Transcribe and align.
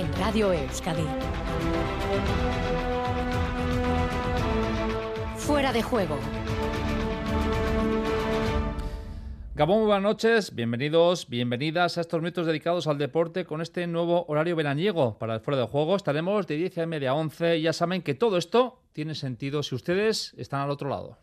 en 0.00 0.10
Radio 0.14 0.50
Euskadi. 0.50 1.04
Fuera 5.36 5.72
de 5.74 5.82
juego. 5.82 6.18
Gabón, 9.54 9.84
buenas 9.84 10.02
noches, 10.02 10.54
bienvenidos, 10.54 11.28
bienvenidas 11.28 11.98
a 11.98 12.00
estos 12.00 12.22
minutos 12.22 12.46
dedicados 12.46 12.86
al 12.86 12.96
deporte 12.96 13.44
con 13.44 13.60
este 13.60 13.86
nuevo 13.86 14.24
horario 14.28 14.56
veraniego 14.56 15.18
para 15.18 15.34
el 15.34 15.40
fuera 15.40 15.60
de 15.60 15.66
juego. 15.66 15.96
Estaremos 15.96 16.46
de 16.46 16.56
10 16.56 16.78
a 16.78 16.86
media 16.86 17.10
a 17.10 17.14
11 17.14 17.58
y 17.58 17.62
ya 17.62 17.74
saben 17.74 18.00
que 18.00 18.14
todo 18.14 18.38
esto 18.38 18.80
tiene 18.92 19.14
sentido 19.14 19.62
si 19.62 19.74
ustedes 19.74 20.32
están 20.38 20.62
al 20.62 20.70
otro 20.70 20.88
lado. 20.88 21.18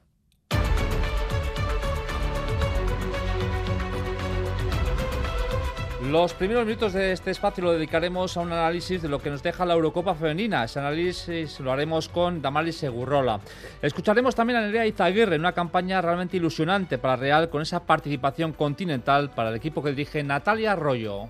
Los 6.11 6.33
primeros 6.33 6.65
minutos 6.65 6.93
de 6.93 7.11
este 7.11 7.31
espacio 7.31 7.65
lo 7.65 7.73
dedicaremos 7.73 8.37
a 8.37 8.39
un 8.39 8.53
análisis 8.53 9.01
de 9.01 9.09
lo 9.09 9.19
que 9.19 9.29
nos 9.29 9.43
deja 9.43 9.65
la 9.65 9.73
Eurocopa 9.73 10.15
Femenina. 10.15 10.63
Ese 10.63 10.79
análisis 10.79 11.59
lo 11.59 11.69
haremos 11.69 12.07
con 12.07 12.41
Damaris 12.41 12.77
Segurrola. 12.77 13.41
Escucharemos 13.81 14.33
también 14.33 14.57
a 14.57 14.61
Nerea 14.61 14.87
Izaguirre 14.87 15.35
en 15.35 15.41
una 15.41 15.51
campaña 15.51 16.01
realmente 16.01 16.37
ilusionante 16.37 16.97
para 16.97 17.17
Real 17.17 17.49
con 17.49 17.61
esa 17.61 17.83
participación 17.83 18.53
continental 18.53 19.31
para 19.31 19.49
el 19.49 19.57
equipo 19.57 19.83
que 19.83 19.89
dirige 19.89 20.23
Natalia 20.23 20.71
Arroyo. 20.71 21.27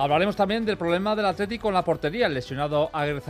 Hablaremos 0.00 0.34
también 0.34 0.64
del 0.64 0.78
problema 0.78 1.14
del 1.14 1.26
Atlético 1.26 1.68
en 1.68 1.74
la 1.74 1.84
portería. 1.84 2.26
El 2.26 2.32
lesionado 2.32 2.88
Aguirre 2.94 3.20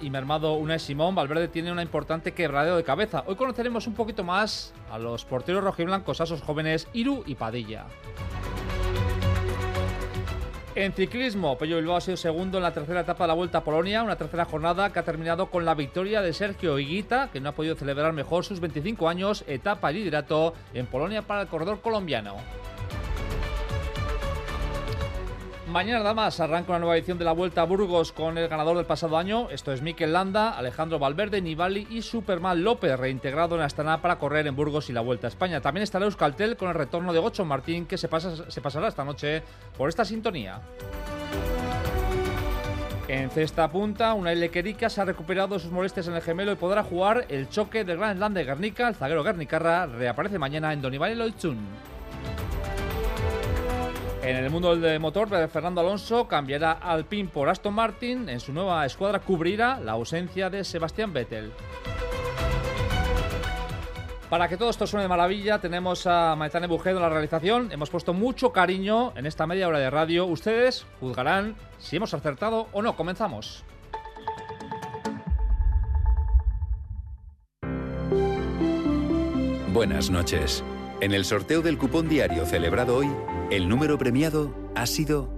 y 0.00 0.08
mermado 0.08 0.54
Unai 0.54 0.78
Simón, 0.78 1.14
Valverde 1.14 1.48
tiene 1.48 1.70
una 1.70 1.82
importante 1.82 2.32
quebradero 2.32 2.78
de 2.78 2.82
cabeza. 2.82 3.24
Hoy 3.26 3.34
conoceremos 3.36 3.86
un 3.86 3.92
poquito 3.92 4.24
más 4.24 4.72
a 4.90 4.98
los 4.98 5.26
porteros 5.26 5.62
rojiblancos, 5.62 6.22
a 6.22 6.24
esos 6.24 6.40
jóvenes 6.40 6.88
Iru 6.94 7.24
y 7.26 7.34
Padilla. 7.34 7.84
En 10.74 10.94
ciclismo, 10.94 11.58
Pello 11.58 11.76
Bilbao 11.76 11.96
ha 11.96 12.00
sido 12.00 12.16
segundo 12.16 12.56
en 12.56 12.62
la 12.62 12.72
tercera 12.72 13.00
etapa 13.00 13.24
de 13.24 13.28
la 13.28 13.34
Vuelta 13.34 13.58
a 13.58 13.64
Polonia, 13.64 14.02
una 14.02 14.16
tercera 14.16 14.46
jornada 14.46 14.90
que 14.94 15.00
ha 15.00 15.04
terminado 15.04 15.50
con 15.50 15.66
la 15.66 15.74
victoria 15.74 16.22
de 16.22 16.32
Sergio 16.32 16.78
Higuita, 16.78 17.28
que 17.34 17.40
no 17.42 17.50
ha 17.50 17.52
podido 17.52 17.76
celebrar 17.76 18.14
mejor 18.14 18.46
sus 18.46 18.60
25 18.60 19.10
años, 19.10 19.44
etapa 19.46 19.92
y 19.92 19.96
liderato 19.96 20.54
en 20.72 20.86
Polonia 20.86 21.20
para 21.20 21.42
el 21.42 21.48
corredor 21.48 21.82
colombiano. 21.82 22.36
Mañana 25.74 25.98
nada 25.98 26.14
más 26.14 26.38
arranca 26.38 26.70
una 26.70 26.78
nueva 26.78 26.96
edición 26.96 27.18
de 27.18 27.24
la 27.24 27.32
Vuelta 27.32 27.62
a 27.62 27.64
Burgos 27.64 28.12
con 28.12 28.38
el 28.38 28.46
ganador 28.46 28.76
del 28.76 28.86
pasado 28.86 29.16
año. 29.16 29.50
Esto 29.50 29.72
es 29.72 29.82
Mikel 29.82 30.12
Landa, 30.12 30.50
Alejandro 30.50 31.00
Valverde, 31.00 31.40
Nibali 31.40 31.88
y 31.90 32.00
Superman 32.02 32.62
López, 32.62 32.96
reintegrado 32.96 33.56
en 33.56 33.62
Astana 33.62 34.00
para 34.00 34.16
correr 34.16 34.46
en 34.46 34.54
Burgos 34.54 34.88
y 34.88 34.92
la 34.92 35.00
Vuelta 35.00 35.26
a 35.26 35.30
España. 35.30 35.60
También 35.60 35.82
estará 35.82 36.04
Euskaltel 36.04 36.56
con 36.56 36.68
el 36.68 36.76
retorno 36.76 37.12
de 37.12 37.18
Gocho 37.18 37.44
Martín, 37.44 37.86
que 37.86 37.98
se, 37.98 38.06
pasa, 38.06 38.48
se 38.48 38.60
pasará 38.60 38.86
esta 38.86 39.04
noche 39.04 39.42
por 39.76 39.88
esta 39.88 40.04
sintonía. 40.04 40.60
En 43.08 43.28
cesta 43.30 43.68
punta, 43.68 44.14
una 44.14 44.32
Lequerica 44.32 44.88
se 44.88 45.00
ha 45.00 45.04
recuperado 45.04 45.58
sus 45.58 45.72
molestias 45.72 46.06
en 46.06 46.14
el 46.14 46.22
gemelo 46.22 46.52
y 46.52 46.54
podrá 46.54 46.84
jugar 46.84 47.26
el 47.30 47.48
choque 47.48 47.84
del 47.84 47.98
Gran 47.98 48.16
Slam 48.16 48.32
de 48.32 48.44
Guernica. 48.44 48.86
El 48.86 48.94
zaguero 48.94 49.24
Guernicarra 49.24 49.86
reaparece 49.86 50.38
mañana 50.38 50.72
en 50.72 50.80
Donibane 50.80 51.16
Loitzun. 51.16 51.93
En 54.24 54.36
el 54.36 54.48
mundo 54.48 54.74
del 54.74 55.00
motor, 55.00 55.28
Fernando 55.50 55.82
Alonso 55.82 56.26
cambiará 56.26 56.72
al 56.72 57.04
PIN 57.04 57.28
por 57.28 57.50
Aston 57.50 57.74
Martin. 57.74 58.30
En 58.30 58.40
su 58.40 58.54
nueva 58.54 58.86
escuadra 58.86 59.18
cubrirá 59.18 59.78
la 59.78 59.92
ausencia 59.92 60.48
de 60.48 60.64
Sebastián 60.64 61.12
Vettel. 61.12 61.52
Para 64.30 64.48
que 64.48 64.56
todo 64.56 64.70
esto 64.70 64.86
suene 64.86 65.02
de 65.02 65.08
maravilla, 65.10 65.60
tenemos 65.60 66.06
a 66.06 66.34
Maitane 66.36 66.66
Bujedo 66.66 66.96
en 66.96 67.02
la 67.02 67.10
realización. 67.10 67.70
Hemos 67.70 67.90
puesto 67.90 68.14
mucho 68.14 68.50
cariño 68.50 69.12
en 69.14 69.26
esta 69.26 69.46
media 69.46 69.68
hora 69.68 69.78
de 69.78 69.90
radio. 69.90 70.24
Ustedes 70.24 70.86
juzgarán 71.00 71.54
si 71.78 71.96
hemos 71.96 72.14
acertado 72.14 72.68
o 72.72 72.80
no. 72.80 72.96
Comenzamos. 72.96 73.62
Buenas 79.74 80.08
noches. 80.08 80.64
En 81.04 81.12
el 81.12 81.24
sorteo 81.26 81.60
del 81.60 81.76
cupón 81.76 82.08
diario 82.08 82.46
celebrado 82.46 82.96
hoy, 82.96 83.10
el 83.50 83.68
número 83.68 83.98
premiado 83.98 84.54
ha 84.74 84.86
sido 84.86 85.28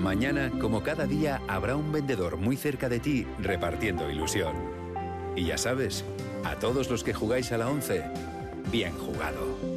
Mañana, 0.00 0.50
como 0.58 0.82
cada 0.82 1.06
día, 1.06 1.42
habrá 1.48 1.76
un 1.76 1.92
vendedor 1.92 2.38
muy 2.38 2.56
cerca 2.56 2.88
de 2.88 2.98
ti 2.98 3.26
repartiendo 3.40 4.10
ilusión. 4.10 4.56
Y 5.36 5.44
ya 5.44 5.58
sabes, 5.58 6.02
a 6.44 6.58
todos 6.58 6.88
los 6.88 7.04
que 7.04 7.12
jugáis 7.12 7.52
a 7.52 7.58
la 7.58 7.68
11, 7.68 8.04
bien 8.70 8.96
jugado. 8.96 9.71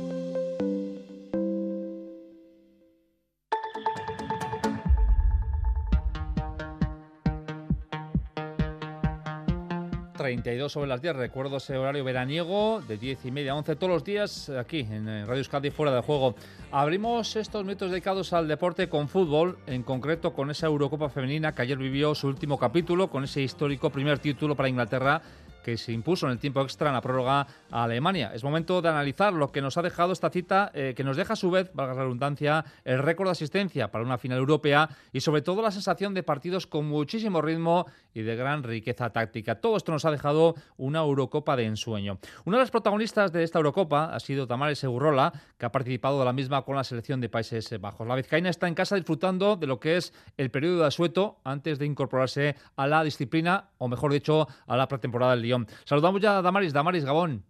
32 10.15 10.71
sobre 10.71 10.87
las 10.87 11.01
10. 11.01 11.15
Recuerdo 11.15 11.57
ese 11.57 11.77
horario 11.77 12.03
veraniego 12.03 12.81
de 12.87 12.97
10 12.97 13.25
y 13.25 13.31
media 13.31 13.51
a 13.51 13.55
11 13.55 13.75
todos 13.75 13.93
los 13.93 14.03
días 14.03 14.49
aquí 14.49 14.79
en 14.79 15.05
Radio 15.05 15.37
Euskadi 15.37 15.69
fuera 15.69 15.91
del 15.91 16.01
juego. 16.01 16.35
Abrimos 16.71 17.35
estos 17.35 17.63
minutos 17.63 17.91
dedicados 17.91 18.33
al 18.33 18.47
deporte 18.47 18.89
con 18.89 19.07
fútbol, 19.07 19.57
en 19.67 19.83
concreto 19.83 20.33
con 20.33 20.49
esa 20.51 20.67
Eurocopa 20.67 21.09
femenina 21.09 21.53
que 21.53 21.61
ayer 21.61 21.77
vivió 21.77 22.15
su 22.15 22.27
último 22.27 22.57
capítulo 22.57 23.09
con 23.09 23.23
ese 23.23 23.41
histórico 23.41 23.89
primer 23.89 24.19
título 24.19 24.55
para 24.55 24.69
Inglaterra 24.69 25.21
que 25.65 25.77
se 25.77 25.91
impuso 25.91 26.27
en 26.27 26.33
el 26.33 26.37
tiempo 26.37 26.61
extra 26.61 26.89
en 26.89 26.93
la 26.93 27.01
prórroga 27.01 27.47
a 27.71 27.83
Alemania. 27.85 28.31
Es 28.35 28.43
momento 28.43 28.83
de 28.83 28.89
analizar 28.89 29.33
lo 29.33 29.51
que 29.51 29.63
nos 29.63 29.75
ha 29.77 29.81
dejado 29.81 30.13
esta 30.13 30.29
cita, 30.29 30.69
eh, 30.75 30.93
que 30.95 31.03
nos 31.03 31.17
deja 31.17 31.33
a 31.33 31.35
su 31.35 31.49
vez, 31.49 31.71
valga 31.73 31.95
la 31.95 32.03
redundancia, 32.03 32.63
el 32.83 32.99
récord 32.99 33.29
de 33.29 33.31
asistencia 33.31 33.89
para 33.89 34.03
una 34.03 34.19
final 34.19 34.37
europea 34.37 34.87
y 35.11 35.21
sobre 35.21 35.41
todo 35.41 35.63
la 35.63 35.71
sensación 35.71 36.13
de 36.13 36.21
partidos 36.21 36.67
con 36.67 36.85
muchísimo 36.85 37.41
ritmo 37.41 37.87
y 38.13 38.21
de 38.21 38.35
gran 38.35 38.61
riqueza 38.61 39.09
táctica. 39.09 39.55
Todo 39.55 39.77
esto 39.77 39.91
nos 39.91 40.05
ha 40.05 40.11
dejado 40.11 40.53
una 40.77 40.99
Eurocopa 40.99 41.55
de 41.55 41.65
ensueño. 41.65 42.19
Una 42.45 42.57
de 42.57 42.61
las 42.61 42.69
protagonistas 42.69 43.31
de 43.31 43.41
esta 43.41 43.57
Eurocopa 43.57 44.13
ha 44.13 44.19
sido 44.19 44.45
Tamara 44.45 44.75
Segurrola, 44.75 45.33
que 45.57 45.65
ha 45.65 45.71
participado 45.71 46.19
de 46.19 46.25
la 46.25 46.33
misma 46.33 46.61
con 46.61 46.75
la 46.75 46.83
selección 46.83 47.21
de 47.21 47.29
Países 47.29 47.73
Bajos. 47.81 48.07
La 48.07 48.15
vizcaína 48.15 48.51
está 48.51 48.67
en 48.67 48.75
casa 48.75 48.97
disfrutando 48.97 49.55
de 49.55 49.65
lo 49.65 49.79
que 49.79 49.97
es 49.97 50.13
el 50.37 50.51
periodo 50.51 50.81
de 50.81 50.87
asueto 50.87 51.39
antes 51.43 51.79
de 51.79 51.87
incorporarse 51.87 52.55
a 52.75 52.85
la 52.85 53.03
disciplina, 53.03 53.69
o 53.79 53.87
mejor 53.87 54.13
dicho, 54.13 54.47
a 54.67 54.77
la 54.77 54.87
pretemporada 54.87 55.31
del 55.31 55.41
Lyon. 55.41 55.54
Saludamos 55.83 56.21
ya 56.21 56.39
a 56.39 56.41
Damaris, 56.41 56.73
Damaris 56.73 57.05
Gabón. 57.05 57.43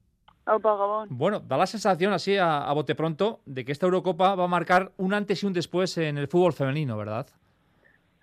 Gabón. 0.46 1.08
Bueno, 1.10 1.40
da 1.40 1.58
la 1.58 1.66
sensación 1.66 2.14
así 2.14 2.38
a, 2.38 2.72
bote 2.74 2.94
pronto 2.94 3.40
de 3.46 3.66
que 3.66 3.72
esta 3.72 3.88
Eurocopa 3.88 4.36
va 4.36 4.44
a 4.44 4.48
marcar 4.48 4.92
un 4.98 5.14
antes 5.14 5.42
y 5.42 5.48
un 5.48 5.54
después 5.54 5.98
en 5.98 6.18
el 6.18 6.28
fútbol 6.28 6.54
femenino, 6.54 6.98
¿verdad? 6.98 7.28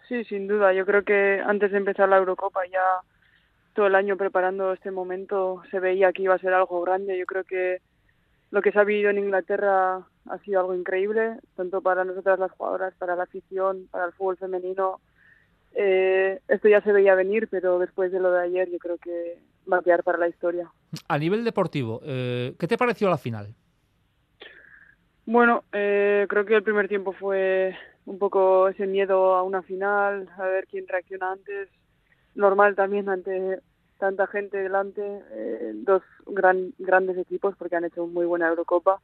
Sí, 0.08 0.24
sin 0.24 0.46
duda. 0.46 0.72
Yo 0.72 0.86
creo 0.86 1.02
que 1.02 1.42
antes 1.44 1.72
de 1.72 1.78
empezar 1.78 2.08
la 2.08 2.18
Eurocopa 2.18 2.60
ya 2.70 3.00
todo 3.74 3.86
el 3.86 3.94
año 3.94 4.16
preparando 4.16 4.72
este 4.72 4.90
momento 4.90 5.62
se 5.70 5.80
veía 5.80 6.12
que 6.12 6.22
iba 6.22 6.34
a 6.34 6.38
ser 6.38 6.52
algo 6.54 6.82
grande. 6.82 7.18
Yo 7.18 7.26
creo 7.26 7.44
que 7.44 7.80
lo 8.50 8.62
que 8.62 8.70
se 8.70 8.78
ha 8.78 8.84
vivido 8.84 9.10
en 9.10 9.18
Inglaterra 9.18 10.06
ha 10.28 10.38
sido 10.44 10.60
algo 10.60 10.74
increíble, 10.74 11.38
tanto 11.56 11.80
para 11.80 12.04
nosotras 12.04 12.38
las 12.38 12.52
jugadoras, 12.52 12.94
para 12.94 13.16
la 13.16 13.24
afición, 13.24 13.88
para 13.90 14.06
el 14.06 14.12
fútbol 14.12 14.36
femenino. 14.36 15.00
Eh, 15.74 16.40
esto 16.48 16.68
ya 16.68 16.80
se 16.82 16.92
veía 16.92 17.14
venir, 17.14 17.48
pero 17.48 17.78
después 17.78 18.12
de 18.12 18.20
lo 18.20 18.30
de 18.30 18.42
ayer 18.42 18.70
yo 18.70 18.78
creo 18.78 18.98
que 18.98 19.38
va 19.70 19.78
a 19.78 19.82
quedar 19.82 20.02
para 20.02 20.18
la 20.18 20.28
historia. 20.28 20.70
A 21.08 21.18
nivel 21.18 21.44
deportivo, 21.44 22.00
eh, 22.04 22.54
¿qué 22.58 22.66
te 22.68 22.78
pareció 22.78 23.08
la 23.08 23.18
final? 23.18 23.54
Bueno, 25.24 25.64
eh, 25.72 26.26
creo 26.28 26.44
que 26.44 26.56
el 26.56 26.62
primer 26.62 26.88
tiempo 26.88 27.12
fue 27.12 27.76
un 28.04 28.18
poco 28.18 28.68
ese 28.68 28.86
miedo 28.86 29.34
a 29.34 29.42
una 29.42 29.62
final, 29.62 30.28
a 30.36 30.44
ver 30.44 30.66
quién 30.66 30.86
reacciona 30.88 31.32
antes. 31.32 31.68
Normal 32.34 32.74
también 32.74 33.08
ante 33.08 33.60
tanta 33.98 34.26
gente 34.26 34.56
delante, 34.56 35.00
eh, 35.30 35.72
dos 35.74 36.02
gran, 36.26 36.74
grandes 36.78 37.16
equipos 37.18 37.54
porque 37.56 37.76
han 37.76 37.84
hecho 37.84 38.06
muy 38.06 38.26
buena 38.26 38.48
Eurocopa. 38.48 39.00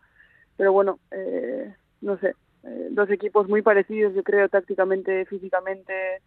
Pero 0.57 0.73
bueno, 0.73 0.99
no 2.01 2.19
sé, 2.19 2.35
dos 2.91 3.09
equipos 3.11 3.49
muy 3.49 3.63
parecidos, 3.63 4.13
yo 4.13 4.25
creo, 4.25 4.49
tácticamente, 4.49 5.25
físicamente, 5.27 6.17
eh, 6.17 6.21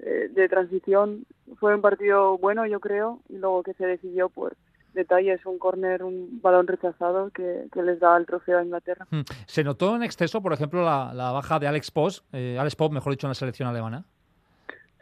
de 0.00 0.48
transición 0.48 1.26
fue 1.58 1.74
un 1.74 1.80
partido 1.80 2.38
bueno, 2.38 2.66
yo 2.66 2.80
creo, 2.80 3.20
y 3.28 3.36
luego 3.36 3.62
que 3.62 3.74
se 3.74 3.86
decidió 3.86 4.28
por 4.28 4.56
detalles, 4.94 5.44
un 5.46 5.58
córner, 5.58 6.02
un 6.02 6.40
balón 6.40 6.66
rechazado 6.66 7.30
que, 7.30 7.68
les 7.82 8.00
da 8.00 8.16
el 8.16 8.26
trofeo 8.26 8.58
a 8.58 8.64
Inglaterra. 8.64 9.06
Hmm. 9.10 9.22
¿Se 9.46 9.64
notó 9.64 9.94
en 9.96 10.02
exceso, 10.02 10.42
por 10.42 10.52
ejemplo, 10.52 10.84
la, 10.84 11.30
baja 11.32 11.58
de 11.58 11.66
Alex 11.66 11.90
Post, 11.90 12.24
eh, 12.32 12.56
Alex 12.58 12.76
Pop, 12.76 12.92
mejor 12.92 13.12
dicho, 13.12 13.26
en 13.26 13.30
la 13.30 13.34
selección 13.34 13.68
alemana? 13.68 14.04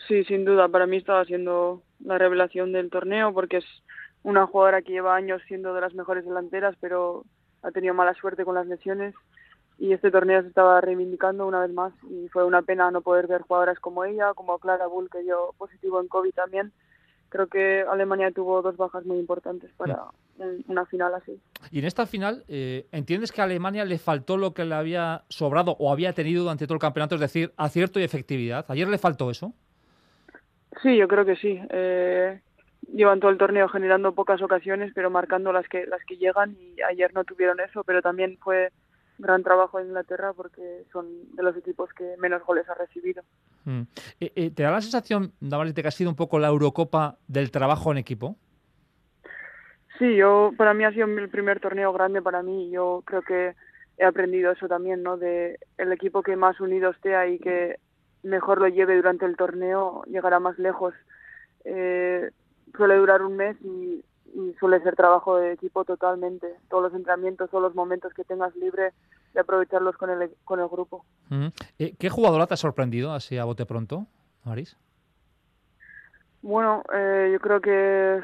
Sí, 0.06 0.24
sin 0.24 0.44
duda. 0.44 0.68
Para 0.68 0.86
mí 0.86 0.96
estaba 0.96 1.24
siendo 1.24 1.82
la 2.04 2.18
revelación 2.18 2.72
del 2.72 2.90
torneo 2.90 3.32
porque 3.32 3.58
es 3.58 3.64
una 4.22 4.46
jugadora 4.46 4.82
que 4.82 4.92
lleva 4.92 5.14
años 5.14 5.42
siendo 5.48 5.74
de 5.74 5.80
las 5.80 5.94
mejores 5.94 6.24
delanteras, 6.24 6.74
pero 6.80 7.24
ha 7.62 7.70
tenido 7.70 7.94
mala 7.94 8.14
suerte 8.14 8.44
con 8.44 8.54
las 8.54 8.66
lesiones 8.66 9.14
y 9.78 9.92
este 9.92 10.10
torneo 10.10 10.42
se 10.42 10.48
estaba 10.48 10.80
reivindicando 10.80 11.46
una 11.46 11.60
vez 11.60 11.72
más 11.72 11.92
y 12.10 12.28
fue 12.28 12.44
una 12.44 12.62
pena 12.62 12.90
no 12.90 13.00
poder 13.00 13.28
ver 13.28 13.42
jugadoras 13.42 13.78
como 13.78 14.04
ella, 14.04 14.34
como 14.34 14.58
Clara 14.58 14.88
Bull 14.88 15.08
que 15.10 15.22
dio 15.22 15.54
positivo 15.56 16.00
en 16.00 16.08
COVID 16.08 16.32
también. 16.32 16.72
Creo 17.28 17.46
que 17.46 17.82
Alemania 17.82 18.32
tuvo 18.32 18.62
dos 18.62 18.76
bajas 18.76 19.04
muy 19.04 19.18
importantes 19.18 19.70
para 19.76 20.06
una 20.66 20.86
final 20.86 21.14
así. 21.14 21.38
Y 21.70 21.78
en 21.78 21.84
esta 21.84 22.06
final, 22.06 22.42
eh, 22.48 22.86
¿entiendes 22.90 23.32
que 23.32 23.40
a 23.40 23.44
Alemania 23.44 23.84
le 23.84 23.98
faltó 23.98 24.36
lo 24.36 24.54
que 24.54 24.64
le 24.64 24.74
había 24.74 25.24
sobrado 25.28 25.76
o 25.78 25.92
había 25.92 26.12
tenido 26.12 26.42
durante 26.42 26.66
todo 26.66 26.74
el 26.74 26.80
campeonato, 26.80 27.16
es 27.16 27.20
decir, 27.20 27.52
acierto 27.56 28.00
y 28.00 28.04
efectividad? 28.04 28.64
¿Ayer 28.68 28.88
le 28.88 28.98
faltó 28.98 29.30
eso? 29.30 29.52
Sí, 30.82 30.96
yo 30.96 31.06
creo 31.06 31.24
que 31.24 31.36
sí. 31.36 31.60
Eh, 31.68 32.40
llevan 32.92 33.20
todo 33.20 33.30
el 33.30 33.38
torneo 33.38 33.68
generando 33.68 34.14
pocas 34.14 34.40
ocasiones, 34.42 34.92
pero 34.94 35.10
marcando 35.10 35.52
las 35.52 35.68
que 35.68 35.86
las 35.86 36.02
que 36.04 36.16
llegan 36.16 36.56
y 36.58 36.80
ayer 36.82 37.12
no 37.14 37.24
tuvieron 37.24 37.60
eso, 37.60 37.84
pero 37.84 38.00
también 38.00 38.38
fue 38.38 38.70
gran 39.18 39.42
trabajo 39.42 39.78
en 39.78 39.88
Inglaterra 39.88 40.32
porque 40.32 40.84
son 40.92 41.06
de 41.34 41.42
los 41.42 41.56
equipos 41.56 41.92
que 41.92 42.16
menos 42.18 42.44
goles 42.44 42.68
ha 42.68 42.74
recibido. 42.74 43.22
Mm. 43.64 43.82
Eh, 44.20 44.32
eh, 44.34 44.50
¿Te 44.50 44.62
da 44.62 44.70
la 44.70 44.80
sensación, 44.80 45.32
Damaris, 45.40 45.74
de 45.74 45.82
que 45.82 45.88
ha 45.88 45.92
sido 45.92 46.10
un 46.10 46.16
poco 46.16 46.38
la 46.38 46.48
Eurocopa 46.48 47.18
del 47.26 47.50
trabajo 47.50 47.90
en 47.90 47.98
equipo? 47.98 48.36
Sí, 49.98 50.16
yo 50.16 50.52
para 50.56 50.74
mí 50.74 50.84
ha 50.84 50.92
sido 50.92 51.06
el 51.06 51.28
primer 51.28 51.60
torneo 51.60 51.92
grande 51.92 52.22
para 52.22 52.42
mí. 52.42 52.70
Yo 52.70 53.02
creo 53.04 53.22
que 53.22 53.54
he 53.98 54.04
aprendido 54.04 54.52
eso 54.52 54.68
también, 54.68 55.02
¿no? 55.02 55.16
De 55.16 55.58
el 55.76 55.92
equipo 55.92 56.22
que 56.22 56.36
más 56.36 56.60
unido 56.60 56.90
esté 56.90 57.30
y 57.32 57.38
que 57.40 57.80
mejor 58.22 58.60
lo 58.60 58.68
lleve 58.68 58.96
durante 58.96 59.26
el 59.26 59.36
torneo 59.36 60.04
llegará 60.04 60.38
más 60.38 60.56
lejos. 60.58 60.94
Eh, 61.64 62.30
suele 62.76 62.96
durar 62.96 63.22
un 63.22 63.36
mes 63.36 63.56
y 63.60 64.04
y 64.38 64.54
suele 64.54 64.80
ser 64.82 64.94
trabajo 64.94 65.36
de 65.36 65.52
equipo 65.52 65.84
totalmente. 65.84 66.46
Todos 66.70 66.84
los 66.84 66.94
entrenamientos, 66.94 67.50
todos 67.50 67.62
los 67.62 67.74
momentos 67.74 68.14
que 68.14 68.22
tengas 68.22 68.54
libre, 68.54 68.92
de 69.34 69.40
aprovecharlos 69.40 69.96
con 69.96 70.10
el, 70.10 70.30
con 70.44 70.60
el 70.60 70.68
grupo. 70.68 71.04
Eh, 71.78 71.96
¿Qué 71.98 72.08
jugadora 72.08 72.46
te 72.46 72.54
ha 72.54 72.56
sorprendido 72.56 73.12
así 73.12 73.36
a 73.36 73.44
bote 73.44 73.66
pronto, 73.66 74.06
Maris? 74.44 74.76
Bueno, 76.40 76.84
eh, 76.94 77.30
yo 77.32 77.40
creo 77.40 77.60
que 77.60 78.22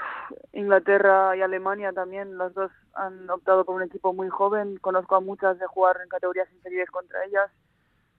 Inglaterra 0.52 1.36
y 1.36 1.42
Alemania 1.42 1.92
también, 1.92 2.38
las 2.38 2.54
dos 2.54 2.70
han 2.94 3.28
optado 3.28 3.64
por 3.64 3.74
un 3.74 3.82
equipo 3.82 4.12
muy 4.12 4.28
joven. 4.28 4.76
Conozco 4.76 5.16
a 5.16 5.20
muchas 5.20 5.58
de 5.58 5.66
jugar 5.66 5.98
en 6.00 6.08
categorías 6.08 6.48
inferiores 6.52 6.90
contra 6.92 7.24
ellas. 7.24 7.50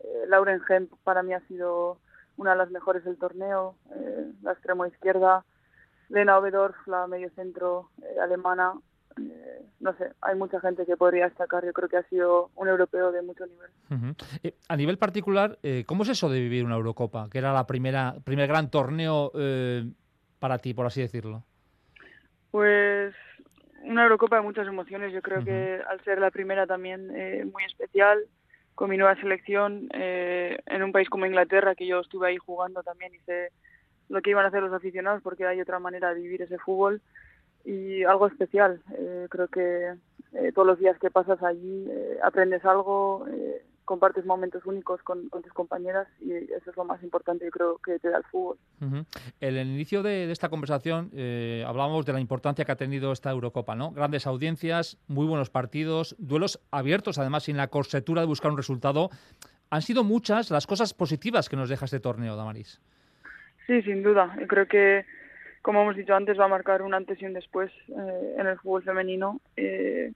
Eh, 0.01 0.25
Lauren 0.27 0.62
Hemp 0.68 0.92
para 1.06 1.24
mí 1.24 1.33
ha 1.33 1.39
sido 1.47 1.97
una 2.36 2.51
de 2.51 2.57
las 2.57 2.71
mejores 2.71 3.06
del 3.06 3.18
torneo, 3.18 3.77
la 4.42 4.51
extremo 4.51 4.86
izquierda. 4.86 5.45
Lena 6.10 6.38
Obedorf, 6.38 6.75
la 6.88 7.07
mediocentro 7.07 7.90
centro 7.94 8.22
alemana, 8.22 8.74
eh, 9.18 9.62
no 9.80 9.96
sé, 9.98 10.12
hay 10.22 10.36
mucha 10.36 10.60
gente 10.60 10.86
que 10.86 10.98
podría 10.98 11.25
destacar. 11.25 11.66
Yo 11.66 11.74
creo 11.74 11.88
que 11.88 11.98
ha 11.98 12.04
sido 12.04 12.52
un 12.56 12.68
europeo 12.68 13.12
de 13.12 13.22
mucho 13.22 13.46
nivel. 13.46 13.69
Eh, 14.44 14.56
a 14.68 14.75
nivel 14.75 14.98
particular, 14.98 15.57
eh, 15.63 15.84
¿cómo 15.88 16.04
es 16.04 16.10
eso 16.10 16.30
de 16.30 16.40
vivir 16.40 16.66
una 16.66 16.75
Eurocopa? 16.75 17.30
Que 17.30 17.38
era 17.38 17.54
la 17.54 17.66
primera, 17.66 18.16
primer 18.24 18.48
gran 18.48 18.69
torneo 18.69 19.31
para 20.40 20.57
ti, 20.60 20.74
por 20.74 20.86
así 20.86 21.02
decirlo. 21.02 21.44
Pues 22.52 23.13
una 23.84 24.04
Eurocopa 24.04 24.38
de 24.38 24.42
muchas 24.42 24.68
emociones. 24.68 25.13
Yo 25.13 25.22
creo 25.22 25.44
que 25.44 25.80
al 25.88 26.04
ser 26.04 26.19
la 26.19 26.31
primera 26.31 26.68
también 26.68 27.07
muy 27.52 27.63
especial, 27.63 28.19
con 28.74 28.90
mi 28.90 28.98
nueva 28.98 29.16
selección, 29.16 29.88
en 29.94 30.84
un 30.84 30.92
país 30.92 31.10
como 31.10 31.25
Inglaterra, 31.25 31.75
que 31.75 31.88
yo 31.88 32.02
estuve 32.02 32.28
ahí 32.28 32.38
jugando 32.38 32.84
también, 32.84 33.13
hice 33.13 33.52
lo 34.10 34.22
que 34.22 34.31
iban 34.31 34.46
a 34.46 34.50
hacer 34.50 34.62
los 34.62 34.74
aficionados 34.74 35.22
porque 35.22 35.46
hay 35.46 35.62
otra 35.62 35.80
manera 35.80 36.13
de 36.13 36.22
vivir 36.22 36.42
ese 36.42 36.57
fútbol 36.57 37.02
y 37.66 38.04
algo 38.04 38.28
especial. 38.28 38.81
Eh, 38.98 39.28
creo 39.30 39.48
que 39.48 39.96
eh, 40.34 40.52
todos 40.54 40.68
los 40.68 40.80
días 40.80 40.98
que 41.00 41.10
pasas 41.10 41.42
allí 41.44 41.88
eh, 41.90 42.18
aprendes 42.24 42.63
algo, 42.63 43.25
compartes 43.84 44.25
momentos 44.25 44.66
únicos 44.66 45.02
con, 45.04 45.30
tus 45.30 45.54
compañeras 45.54 46.07
y 46.19 46.34
eso 46.34 46.72
es 46.72 46.75
lo 46.75 46.86
más 46.86 47.04
importante, 47.04 47.46
yo 47.46 47.52
creo 47.52 47.78
que 47.78 48.00
te 48.00 48.10
da 48.10 48.18
el 48.18 48.24
fútbol. 48.24 48.57
En 48.81 49.56
el 49.57 49.68
inicio 49.68 50.02
de, 50.02 50.31
esta 50.31 50.50
conversación 50.50 51.12
hablábamos 51.66 52.06
de 52.06 52.13
la 52.13 52.19
importancia 52.19 52.66
que 52.66 52.72
ha 52.72 52.78
tenido 52.78 53.12
esta 53.12 53.30
Eurocopa, 53.30 53.75
¿no? 53.75 53.92
Grandes 53.92 54.25
audiencias, 54.25 54.98
muy 55.07 55.28
buenos 55.28 55.52
partidos, 55.52 56.16
duelos 56.18 56.60
abiertos, 56.72 57.19
además 57.19 57.44
sin 57.44 57.57
la 57.57 57.68
corsetura 57.68 58.22
de 58.22 58.28
buscar 58.28 58.50
un 58.50 58.57
resultado. 58.57 59.10
Han 59.69 59.84
sido 59.84 60.04
muchas 60.04 60.50
las 60.50 60.66
cosas 60.66 60.96
positivas 60.96 61.48
que 61.48 61.56
nos 61.56 61.69
deja 61.69 61.86
este 61.86 62.00
torneo, 62.00 62.36
Damaris. 62.36 62.81
Sí, 63.68 63.82
sin 63.82 64.04
duda. 64.04 64.36
Yo 64.40 64.48
creo 64.48 64.68
que, 64.68 65.06
como 65.62 65.82
hemos 65.82 65.96
dicho 65.96 66.14
antes, 66.14 66.40
va 66.40 66.46
a 66.46 66.50
marcar 66.50 66.82
un 66.82 66.94
antes 66.94 67.20
y 67.22 67.26
un 67.26 67.34
después 67.34 67.72
eh, 67.90 68.36
en 68.38 68.48
el 68.48 68.60
fútbol 68.60 68.84
femenino. 68.84 69.42
Eh, 69.58 70.14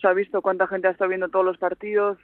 se 0.00 0.06
ha 0.06 0.12
visto 0.12 0.40
cuánta 0.40 0.66
gente 0.66 0.88
ha 0.88 0.92
estado 0.92 1.08
viendo 1.08 1.28
todos 1.28 1.44
los 1.44 1.58
partidos, 1.58 2.16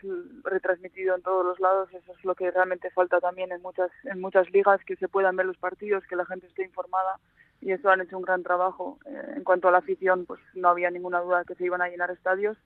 retransmitido 0.44 1.14
en 1.16 1.22
todos 1.22 1.44
los 1.44 1.60
lados. 1.60 1.92
Eso 1.92 2.12
es 2.16 2.24
lo 2.24 2.34
que 2.34 2.50
realmente 2.50 2.90
falta 2.90 3.20
también 3.20 3.52
en 3.52 3.60
muchas, 3.60 3.90
en 4.04 4.20
muchas 4.20 4.50
ligas, 4.50 4.82
que 4.84 4.96
se 4.96 5.08
puedan 5.08 5.36
ver 5.36 5.46
los 5.46 5.58
partidos, 5.58 6.06
que 6.06 6.16
la 6.16 6.24
gente 6.24 6.46
esté 6.46 6.64
informada. 6.64 7.18
Y 7.60 7.72
eso 7.72 7.90
han 7.90 8.00
hecho 8.00 8.16
un 8.16 8.22
gran 8.22 8.44
trabajo. 8.44 8.98
Eh, 9.06 9.34
en 9.36 9.44
cuanto 9.44 9.68
a 9.68 9.72
la 9.72 9.78
afición, 9.78 10.26
pues 10.26 10.40
no 10.54 10.68
había 10.68 10.90
ninguna 10.90 11.20
duda 11.20 11.44
que 11.44 11.56
se 11.56 11.64
iban 11.64 11.82
a 11.82 11.88
llenar 11.88 12.12
estadios. 12.12 12.56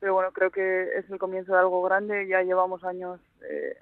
Pero 0.00 0.14
bueno, 0.14 0.32
creo 0.32 0.50
que 0.50 0.98
es 0.98 1.08
el 1.10 1.18
comienzo 1.18 1.52
de 1.52 1.60
algo 1.60 1.82
grande. 1.82 2.26
Ya 2.26 2.42
llevamos 2.42 2.82
años 2.84 3.20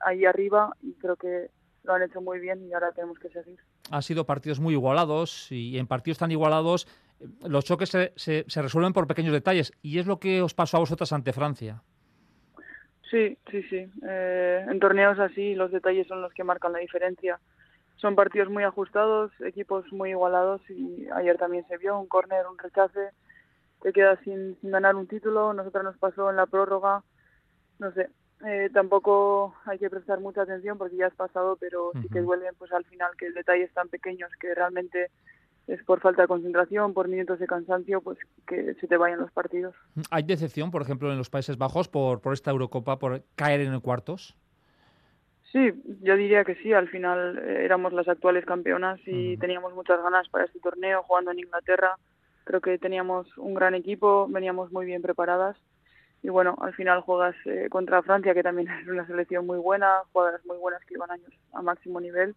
ahí 0.05 0.25
arriba 0.25 0.75
y 0.83 0.95
creo 0.95 1.17
que 1.17 1.49
lo 1.89 1.95
han 1.95 2.03
hecho 2.03 2.21
muy 2.21 2.39
bien 2.39 2.65
y 2.69 2.73
ahora 2.73 2.93
tenemos 2.93 3.19
que 3.19 3.31
seguir. 3.31 3.59
Han 3.91 4.03
sido 4.03 4.25
partidos 4.25 4.61
muy 4.61 4.75
igualados 4.75 5.51
y 5.51 5.79
en 5.79 5.87
partidos 5.87 6.19
tan 6.19 6.31
igualados 6.31 6.87
eh, 7.19 7.27
los 7.49 7.65
choques 7.65 7.89
se, 7.89 8.13
se, 8.17 8.63
resuelven 8.63 8.93
por 8.93 9.07
pequeños 9.09 9.33
detalles 9.33 9.73
y 9.83 9.99
es 9.99 10.07
lo 10.07 10.21
que 10.21 10.43
os 10.43 10.55
pasó 10.55 10.77
a 10.77 10.81
vosotras 10.81 11.13
ante 11.13 11.33
Francia. 11.33 11.83
Sí, 13.11 13.39
sí, 13.51 13.63
sí. 13.65 13.91
Eh, 14.07 14.67
en 14.69 14.79
torneos 14.79 15.19
así 15.19 15.55
los 15.55 15.73
detalles 15.73 16.07
son 16.07 16.21
los 16.23 16.33
que 16.35 16.45
marcan 16.45 16.75
la 16.75 16.79
diferencia. 16.79 17.41
Son 17.97 18.15
partidos 18.15 18.49
muy 18.49 18.63
ajustados, 18.63 19.33
equipos 19.41 19.91
muy 19.93 20.11
igualados 20.11 20.61
y 20.69 21.09
ayer 21.15 21.37
también 21.39 21.67
se 21.67 21.79
vio 21.79 21.99
un 21.99 22.07
córner, 22.07 22.47
un 22.47 22.59
rechace, 22.59 23.11
te 23.81 23.93
quedas 23.93 24.21
sin, 24.23 24.57
sin 24.61 24.71
ganar 24.71 24.95
un 24.95 25.09
título. 25.09 25.53
Nosotros 25.55 25.83
nos 25.83 25.97
pasó 25.97 26.31
en 26.31 26.37
la 26.37 26.47
prórroga, 26.47 27.03
no 27.79 27.91
sé, 27.93 28.11
eh, 28.47 28.71
tampoco 28.73 29.55
hay 29.65 29.79
que 29.79 29.91
prestar 29.91 30.21
mucha 30.21 30.43
atención 30.43 30.79
porque 30.79 30.97
ya 30.97 31.07
has 31.07 31.15
pasado, 31.15 31.57
pero 31.57 31.91
sí 32.01 32.09
que 32.09 32.21
duele 32.21 32.47
pues 32.57 32.73
al 32.73 32.85
final 32.85 33.11
que 33.19 33.33
detalles 33.33 33.73
tan 33.73 33.89
pequeños 33.89 34.31
que 34.41 34.55
realmente 34.55 35.11
es 35.67 35.83
por 35.85 36.01
falta 36.01 36.23
de 36.23 36.29
concentración, 36.29 36.95
por 36.95 37.09
minutos 37.09 37.39
de 37.39 37.47
cansancio, 37.47 38.01
pues 38.01 38.19
que 38.47 38.75
se 38.75 38.87
te 38.87 38.97
vayan 38.97 39.21
los 39.21 39.33
partidos. 39.33 39.75
¿Hay 40.11 40.23
decepción, 40.23 40.71
por 40.71 40.83
ejemplo, 40.83 41.11
en 41.11 41.19
los 41.19 41.31
Países 41.31 41.59
Bajos 41.59 41.89
por, 41.89 42.21
por 42.21 42.33
esta 42.33 42.51
Eurocopa, 42.51 42.99
por 42.99 43.23
caer 43.35 43.61
en 43.61 43.73
el 43.73 43.83
cuartos? 43.83 44.37
Sí, 45.53 45.73
yo 46.03 46.17
diría 46.17 46.45
que 46.45 46.55
sí. 46.57 46.73
Al 46.73 46.89
final 46.89 47.39
eh, 47.39 47.65
éramos 47.65 47.93
las 47.93 48.09
actuales 48.09 48.45
campeonas 48.47 49.01
y 49.05 49.37
teníamos 49.39 49.75
muchas 49.75 50.03
ganas 50.03 50.29
para 50.29 50.45
este 50.45 50.61
torneo, 50.61 51.03
jugando 51.03 51.33
en 51.33 51.41
Inglaterra. 51.41 51.97
Creo 52.45 52.61
que 52.61 52.79
teníamos 52.79 53.27
un 53.37 53.55
gran 53.55 53.75
equipo, 53.75 54.27
veníamos 54.29 54.73
muy 54.73 54.87
bien 54.87 55.03
preparadas 55.03 55.57
y 56.23 56.29
bueno, 56.31 56.57
al 56.61 56.75
final 56.75 57.01
juegas 57.03 57.37
eh, 57.45 57.69
contra 57.71 58.03
Francia, 58.03 58.35
que 58.35 58.43
también 58.43 58.69
es 58.83 58.89
una 58.89 59.07
selección 59.07 59.47
muy 59.47 59.59
buena, 59.59 60.03
jugadoras 60.13 60.45
muy 60.47 60.57
buenas 60.59 60.85
que 60.85 60.95
llevan 60.95 61.11
años 61.11 61.33
a 61.53 61.63
máximo 61.63 62.01
nivel. 62.01 62.35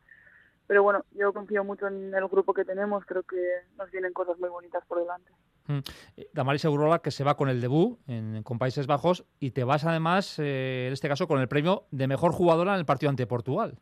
Pero 0.68 0.84
bueno, 0.84 1.04
yo 1.12 1.34
confío 1.34 1.64
mucho 1.64 1.88
en 1.88 2.14
el 2.14 2.28
grupo 2.28 2.54
que 2.54 2.64
tenemos, 2.64 3.06
creo 3.06 3.24
que 3.24 3.36
nos 3.78 3.92
vienen 3.92 4.14
cosas 4.14 4.40
muy 4.40 4.50
bonitas 4.50 4.86
por 4.86 5.00
delante. 5.00 5.32
Mm. 5.68 5.80
Eh, 6.16 6.30
Damaris 6.34 6.62
Segurola, 6.62 7.00
que 7.00 7.12
se 7.12 7.24
va 7.24 7.36
con 7.36 7.50
el 7.50 7.60
debut 7.60 8.00
en, 8.08 8.42
con 8.44 8.58
Países 8.58 8.88
Bajos 8.88 9.26
y 9.40 9.52
te 9.52 9.66
vas 9.66 9.84
además, 9.86 10.40
eh, 10.40 10.86
en 10.88 10.94
este 10.94 11.10
caso, 11.10 11.28
con 11.28 11.42
el 11.42 11.50
premio 11.50 11.86
de 11.92 12.08
mejor 12.08 12.32
jugadora 12.32 12.74
en 12.74 12.80
el 12.80 12.86
partido 12.86 13.10
ante 13.10 13.28
Portugal. 13.28 13.80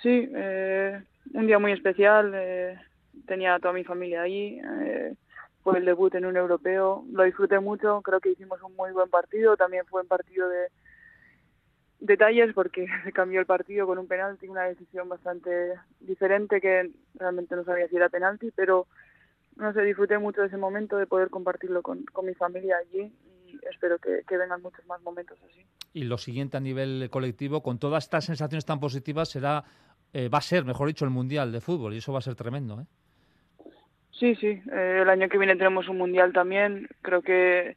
Sí, 0.00 0.30
un 1.34 1.46
día 1.46 1.58
muy 1.58 1.72
especial. 1.72 2.78
tenía 3.26 3.54
a 3.54 3.60
toda 3.60 3.72
mi 3.72 3.84
familia 3.84 4.22
ahí 4.22 4.60
fue 5.62 5.78
el 5.78 5.84
debut 5.84 6.14
en 6.14 6.26
un 6.26 6.36
europeo, 6.36 7.04
lo 7.12 7.22
disfruté 7.22 7.60
mucho, 7.60 8.02
creo 8.02 8.20
que 8.20 8.30
hicimos 8.30 8.60
un 8.62 8.74
muy 8.74 8.92
buen 8.92 9.08
partido, 9.08 9.56
también 9.56 9.84
fue 9.86 10.02
un 10.02 10.08
partido 10.08 10.48
de 10.48 10.68
detalles 12.00 12.52
porque 12.52 12.86
se 13.04 13.12
cambió 13.12 13.40
el 13.40 13.46
partido 13.46 13.86
con 13.86 13.98
un 13.98 14.08
penalti, 14.08 14.48
una 14.48 14.64
decisión 14.64 15.08
bastante 15.08 15.74
diferente 16.00 16.60
que 16.60 16.90
realmente 17.14 17.56
no 17.56 17.64
sabía 17.64 17.88
si 17.88 17.96
era 17.96 18.08
penalti, 18.08 18.50
pero 18.54 18.86
no 19.56 19.72
sé, 19.72 19.82
disfruté 19.82 20.18
mucho 20.18 20.40
de 20.40 20.48
ese 20.48 20.56
momento 20.56 20.96
de 20.96 21.06
poder 21.06 21.30
compartirlo 21.30 21.82
con, 21.82 22.04
mi 22.24 22.34
familia 22.34 22.76
allí 22.78 23.12
y 23.46 23.58
espero 23.70 23.98
que, 23.98 24.24
vengan 24.36 24.62
muchos 24.62 24.84
más 24.86 25.00
momentos 25.02 25.38
así. 25.44 25.64
Y 25.92 26.04
lo 26.04 26.18
siguiente 26.18 26.56
a 26.56 26.60
nivel 26.60 27.08
colectivo, 27.10 27.62
con 27.62 27.78
todas 27.78 28.04
estas 28.04 28.24
sensaciones 28.24 28.64
tan 28.64 28.80
positivas, 28.80 29.28
será 29.28 29.62
eh, 30.14 30.28
va 30.28 30.38
a 30.38 30.42
ser, 30.42 30.64
mejor 30.64 30.88
dicho, 30.88 31.04
el 31.04 31.10
Mundial 31.10 31.52
de 31.52 31.60
Fútbol 31.60 31.94
y 31.94 31.98
eso 31.98 32.12
va 32.12 32.18
a 32.18 32.22
ser 32.22 32.34
tremendo, 32.34 32.80
¿eh? 32.80 32.86
Sí, 34.22 34.36
sí. 34.36 34.62
Eh, 34.70 35.00
el 35.02 35.10
año 35.10 35.28
que 35.28 35.36
viene 35.36 35.56
tenemos 35.56 35.88
un 35.88 35.98
mundial 35.98 36.32
también. 36.32 36.86
Creo 37.00 37.22
que 37.22 37.76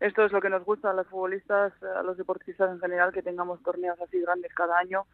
esto 0.00 0.24
es 0.24 0.32
lo 0.32 0.40
que 0.40 0.48
nos 0.48 0.64
gusta 0.64 0.88
a 0.88 0.94
los 0.94 1.06
futbolistas, 1.06 1.70
a 1.82 2.02
los 2.02 2.16
deportistas 2.16 2.70
en 2.70 2.80
general, 2.80 3.12
que 3.12 3.20
tengamos 3.20 3.62
torneos 3.62 4.00
así 4.00 4.18
grandes 4.18 4.54
cada 4.54 4.78
año, 4.78 5.04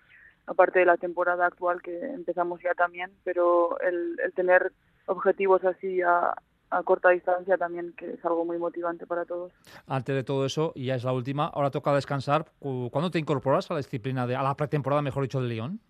aparte 0.47 0.79
de 0.79 0.85
la 0.85 0.97
temporada 0.97 1.47
actual 1.47 1.83
que 1.83 1.99
empezamos 1.99 2.63
ya 2.63 2.75
también. 2.75 3.11
Pero 3.25 3.77
el, 3.81 4.21
tener 4.37 4.71
objetivos 5.07 5.65
así 5.65 6.01
a, 6.01 6.33
a 6.71 6.83
corta 6.85 7.09
distancia 7.09 7.57
también, 7.57 7.93
que 7.95 8.13
es 8.13 8.25
algo 8.25 8.45
muy 8.45 8.59
motivante 8.59 9.05
para 9.05 9.25
todos. 9.25 9.51
Antes 9.89 10.15
de 10.15 10.23
todo 10.23 10.47
eso, 10.47 10.71
y 10.77 10.87
ya 10.87 10.95
es 10.95 11.03
la 11.03 11.13
última, 11.13 11.47
ahora 11.47 11.73
toca 11.73 11.93
descansar. 11.93 12.45
¿Cuándo 12.61 13.11
te 13.11 13.19
incorporas 13.19 13.69
a 13.69 13.75
la 13.75 13.79
disciplina, 13.79 14.29
de, 14.29 14.37
a 14.37 14.45
la 14.45 14.55
pretemporada, 14.55 15.03
mejor 15.03 15.25
dicho, 15.25 15.43
de 15.43 15.49
Lyon? 15.49 15.81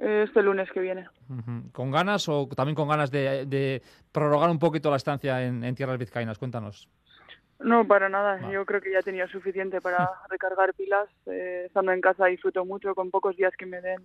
Este 0.00 0.42
lunes 0.42 0.70
que 0.72 0.80
viene. 0.80 1.06
¿Con 1.72 1.90
ganas 1.90 2.26
o 2.30 2.48
también 2.48 2.74
con 2.74 2.88
ganas 2.88 3.10
de, 3.10 3.82
prorrogar 4.10 4.48
un 4.48 4.58
poquito 4.58 4.88
la 4.88 4.96
estancia 4.96 5.44
en, 5.44 5.74
tierras 5.74 5.98
vizcaínas? 5.98 6.38
Cuéntanos. 6.38 6.88
No, 7.58 7.86
para 7.86 8.08
nada. 8.08 8.50
Yo 8.50 8.64
creo 8.64 8.80
que 8.80 8.92
ya 8.92 9.02
tenía 9.02 9.26
suficiente 9.28 9.82
para 9.82 10.10
recargar 10.30 10.72
pilas. 10.72 11.06
Eh, 11.26 11.64
estando 11.66 11.92
en 11.92 12.00
casa 12.00 12.24
disfruto 12.26 12.64
mucho, 12.64 12.94
con 12.94 13.10
pocos 13.10 13.36
días 13.36 13.52
que 13.58 13.66
me 13.66 13.82
den. 13.82 14.02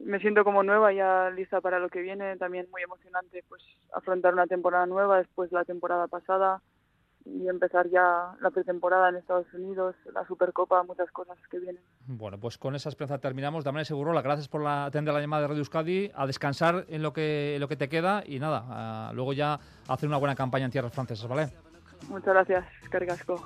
me 0.00 0.20
siento 0.20 0.44
como 0.44 0.62
nueva, 0.62 0.92
ya 0.92 1.30
lista 1.30 1.62
para 1.62 1.78
lo 1.78 1.88
que 1.88 2.02
viene. 2.02 2.36
También 2.36 2.68
muy 2.70 2.82
emocionante 2.82 3.42
pues 3.48 3.62
afrontar 3.94 4.34
una 4.34 4.46
temporada 4.46 4.84
nueva 4.84 5.16
después 5.16 5.48
de 5.48 5.56
la 5.56 5.64
temporada 5.64 6.08
pasada 6.08 6.60
y 7.34 7.48
empezar 7.48 7.88
ya 7.88 8.34
la 8.40 8.50
pretemporada 8.50 9.08
en 9.08 9.16
Estados 9.16 9.46
Unidos, 9.52 9.94
la 10.12 10.26
Supercopa, 10.26 10.82
muchas 10.82 11.10
cosas 11.10 11.36
que 11.50 11.58
vienen. 11.58 11.82
Bueno, 12.06 12.38
pues 12.38 12.58
con 12.58 12.74
esa 12.74 12.88
esperanza 12.88 13.18
terminamos. 13.18 13.64
Dame 13.64 13.84
seguro, 13.84 14.12
las 14.12 14.24
gracias 14.24 14.48
por 14.48 14.62
la, 14.62 14.86
atender 14.86 15.14
la 15.14 15.20
llamada 15.20 15.42
de 15.42 15.48
Radio 15.48 15.60
Euskadi, 15.60 16.10
a 16.14 16.26
descansar 16.26 16.84
en 16.88 17.02
lo 17.02 17.12
que, 17.12 17.56
lo 17.60 17.68
que 17.68 17.76
te 17.76 17.88
queda 17.88 18.22
y 18.26 18.38
nada, 18.38 19.12
luego 19.12 19.32
ya 19.32 19.58
hacer 19.88 20.08
una 20.08 20.18
buena 20.18 20.34
campaña 20.34 20.64
en 20.64 20.70
tierras 20.70 20.92
francesas, 20.92 21.28
¿vale? 21.28 21.48
Muchas 22.08 22.34
gracias, 22.34 22.64
Cargasco. 22.90 23.44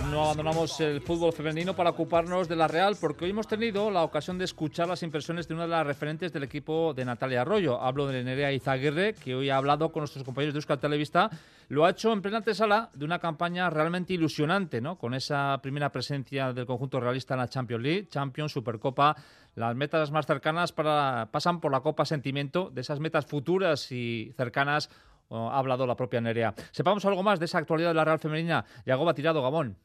No 0.00 0.24
abandonamos 0.24 0.80
el 0.80 1.00
fútbol 1.02 1.32
femenino 1.32 1.74
para 1.76 1.90
ocuparnos 1.90 2.48
de 2.48 2.56
la 2.56 2.66
Real, 2.66 2.96
porque 2.98 3.24
hoy 3.24 3.30
hemos 3.30 3.46
tenido 3.46 3.90
la 3.90 4.02
ocasión 4.02 4.38
de 4.38 4.44
escuchar 4.44 4.88
las 4.88 5.02
impresiones 5.02 5.46
de 5.48 5.54
una 5.54 5.64
de 5.64 5.68
las 5.68 5.86
referentes 5.86 6.32
del 6.32 6.44
equipo 6.44 6.94
de 6.94 7.04
Natalia 7.04 7.42
Arroyo. 7.42 7.80
Hablo 7.80 8.06
de 8.06 8.24
Nerea 8.24 8.52
Izaguirre, 8.52 9.14
que 9.14 9.34
hoy 9.34 9.50
ha 9.50 9.56
hablado 9.56 9.92
con 9.92 10.00
nuestros 10.00 10.24
compañeros 10.24 10.54
de 10.54 10.58
Euskal 10.58 10.78
Televista. 10.78 11.30
Lo 11.68 11.84
ha 11.84 11.90
hecho 11.90 12.12
en 12.12 12.22
plena 12.22 12.38
antesala 12.38 12.90
de 12.94 13.04
una 13.04 13.18
campaña 13.18 13.68
realmente 13.70 14.14
ilusionante, 14.14 14.80
¿no? 14.80 14.96
Con 14.96 15.14
esa 15.14 15.58
primera 15.62 15.92
presencia 15.92 16.52
del 16.52 16.64
conjunto 16.66 16.98
realista 16.98 17.34
en 17.34 17.40
la 17.40 17.48
Champions 17.48 17.82
League, 17.82 18.08
Champions, 18.08 18.52
Supercopa. 18.52 19.14
Las 19.54 19.76
metas 19.76 20.10
más 20.10 20.26
cercanas 20.26 20.72
para, 20.72 21.28
pasan 21.30 21.60
por 21.60 21.70
la 21.70 21.80
Copa 21.80 22.06
Sentimiento, 22.06 22.70
de 22.70 22.80
esas 22.80 23.00
metas 23.00 23.26
futuras 23.26 23.92
y 23.92 24.32
cercanas 24.36 24.88
ha 25.32 25.58
hablado 25.58 25.86
la 25.86 25.96
propia 25.96 26.20
Nerea. 26.20 26.54
Sepamos 26.70 27.04
algo 27.04 27.22
más 27.22 27.38
de 27.38 27.46
esa 27.46 27.58
actualidad 27.58 27.90
de 27.90 27.94
la 27.94 28.04
Real 28.04 28.18
Femenina. 28.18 28.64
Yagoba 28.84 29.14
Tirado, 29.14 29.42
Gabón. 29.42 29.76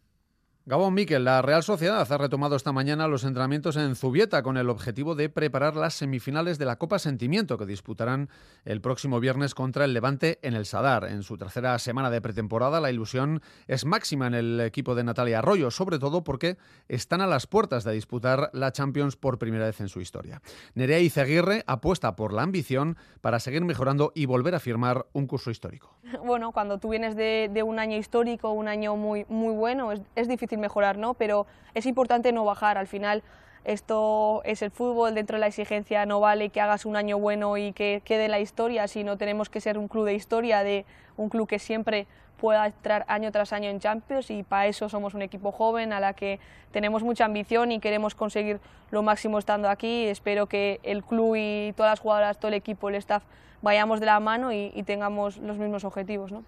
Gabón 0.69 0.95
Miquel, 0.95 1.23
la 1.23 1.41
Real 1.41 1.63
Sociedad 1.63 2.05
ha 2.11 2.17
retomado 2.17 2.57
esta 2.57 2.73
mañana 2.73 3.07
los 3.07 3.23
entrenamientos 3.23 3.77
en 3.77 3.95
Zubieta 3.95 4.43
con 4.43 4.57
el 4.57 4.69
objetivo 4.69 5.15
de 5.15 5.29
preparar 5.29 5.77
las 5.77 5.93
semifinales 5.93 6.57
de 6.57 6.65
la 6.65 6.75
Copa 6.75 6.99
Sentimiento 6.99 7.57
que 7.57 7.65
disputarán 7.65 8.27
el 8.65 8.81
próximo 8.81 9.21
viernes 9.21 9.55
contra 9.55 9.85
el 9.85 9.93
Levante 9.93 10.39
en 10.41 10.55
el 10.55 10.65
Sadar. 10.65 11.05
En 11.05 11.23
su 11.23 11.37
tercera 11.37 11.79
semana 11.79 12.09
de 12.09 12.19
pretemporada 12.19 12.81
la 12.81 12.91
ilusión 12.91 13.41
es 13.67 13.85
máxima 13.85 14.27
en 14.27 14.33
el 14.33 14.59
equipo 14.59 14.93
de 14.93 15.05
Natalia 15.05 15.39
Arroyo, 15.39 15.71
sobre 15.71 15.99
todo 15.99 16.25
porque 16.25 16.57
están 16.89 17.21
a 17.21 17.27
las 17.27 17.47
puertas 17.47 17.85
de 17.85 17.93
disputar 17.93 18.49
la 18.51 18.73
Champions 18.73 19.15
por 19.15 19.39
primera 19.39 19.67
vez 19.67 19.79
en 19.79 19.87
su 19.87 20.01
historia. 20.01 20.41
Nerea 20.75 20.99
Izaguirre 20.99 21.63
apuesta 21.65 22.17
por 22.17 22.33
la 22.33 22.41
ambición 22.41 22.97
para 23.21 23.39
seguir 23.39 23.63
mejorando 23.63 24.11
y 24.13 24.25
volver 24.25 24.53
a 24.53 24.59
firmar 24.59 25.05
un 25.13 25.27
curso 25.27 25.49
histórico. 25.49 25.95
Bueno, 26.27 26.51
cuando 26.51 26.77
tú 26.77 26.89
vienes 26.89 27.15
de, 27.15 27.63
un 27.65 27.79
año 27.79 27.95
histórico, 27.95 28.51
un 28.51 28.67
año 28.67 28.97
muy, 28.97 29.25
muy 29.29 29.53
bueno, 29.53 29.93
es 29.93 30.27
difícil 30.27 30.56
mejorar, 30.59 30.97
¿no? 30.97 31.13
Pero 31.13 31.45
es 31.73 31.85
importante 31.85 32.31
no 32.31 32.45
bajar. 32.45 32.77
Al 32.77 32.87
final, 32.87 33.23
esto 33.67 34.41
es 34.45 34.61
el 34.61 34.71
fútbol, 34.71 35.13
dentro 35.13 35.35
de 35.35 35.41
la 35.41 35.47
exigencia 35.47 36.05
no 36.05 36.21
vale 36.21 36.49
que 36.49 36.61
hagas 36.61 36.85
un 36.85 36.95
año 36.95 37.19
bueno 37.19 37.57
y 37.57 37.73
que 37.73 38.01
quede 38.05 38.29
la 38.29 38.39
historia, 38.39 38.87
sino 38.87 39.17
tenemos 39.17 39.49
que 39.49 39.59
ser 39.59 39.77
un 39.77 39.89
club 39.89 40.05
de 40.05 40.13
historia, 40.13 40.63
de 40.63 40.85
un 41.17 41.27
club 41.27 41.49
que 41.49 41.59
siempre 41.59 42.07
pueda 42.37 42.65
entrar 42.67 43.03
año 43.09 43.31
tras 43.31 43.51
año 43.51 43.69
en 43.69 43.79
Champions 43.79 44.31
y 44.31 44.43
para 44.43 44.67
eso 44.67 44.87
somos 44.87 45.15
un 45.15 45.21
equipo 45.21 45.51
joven 45.51 45.91
a 45.91 45.99
la 45.99 46.13
que 46.13 46.39
tenemos 46.71 47.03
mucha 47.03 47.25
ambición 47.25 47.71
y 47.71 47.79
queremos 47.79 48.15
conseguir 48.15 48.61
lo 48.91 49.03
máximo 49.03 49.37
estando 49.37 49.69
aquí. 49.69 50.05
Espero 50.05 50.45
que 50.45 50.79
el 50.83 51.03
club 51.03 51.35
y 51.37 51.73
todas 51.75 51.91
las 51.91 51.99
jugadoras, 51.99 52.37
todo 52.37 52.47
el 52.47 52.53
equipo, 52.53 52.87
el 52.87 52.95
staff 52.95 53.23
vayamos 53.61 53.99
de 53.99 54.05
la 54.05 54.19
mano 54.19 54.53
y, 54.53 54.71
y 54.75 54.83
tengamos 54.83 55.37
los 55.39 55.57
mismos 55.57 55.83
objetivos. 55.83 56.31
¿no? 56.31 56.45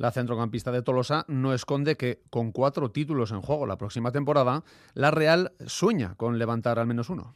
La 0.00 0.12
centrocampista 0.12 0.72
de 0.72 0.80
Tolosa 0.80 1.26
no 1.28 1.52
esconde 1.52 1.98
que, 1.98 2.22
con 2.30 2.52
cuatro 2.52 2.90
títulos 2.90 3.32
en 3.32 3.42
juego 3.42 3.66
la 3.66 3.76
próxima 3.76 4.10
temporada, 4.10 4.64
la 4.94 5.10
Real 5.10 5.52
sueña 5.66 6.14
con 6.16 6.38
levantar 6.38 6.78
al 6.78 6.86
menos 6.86 7.10
uno 7.10 7.34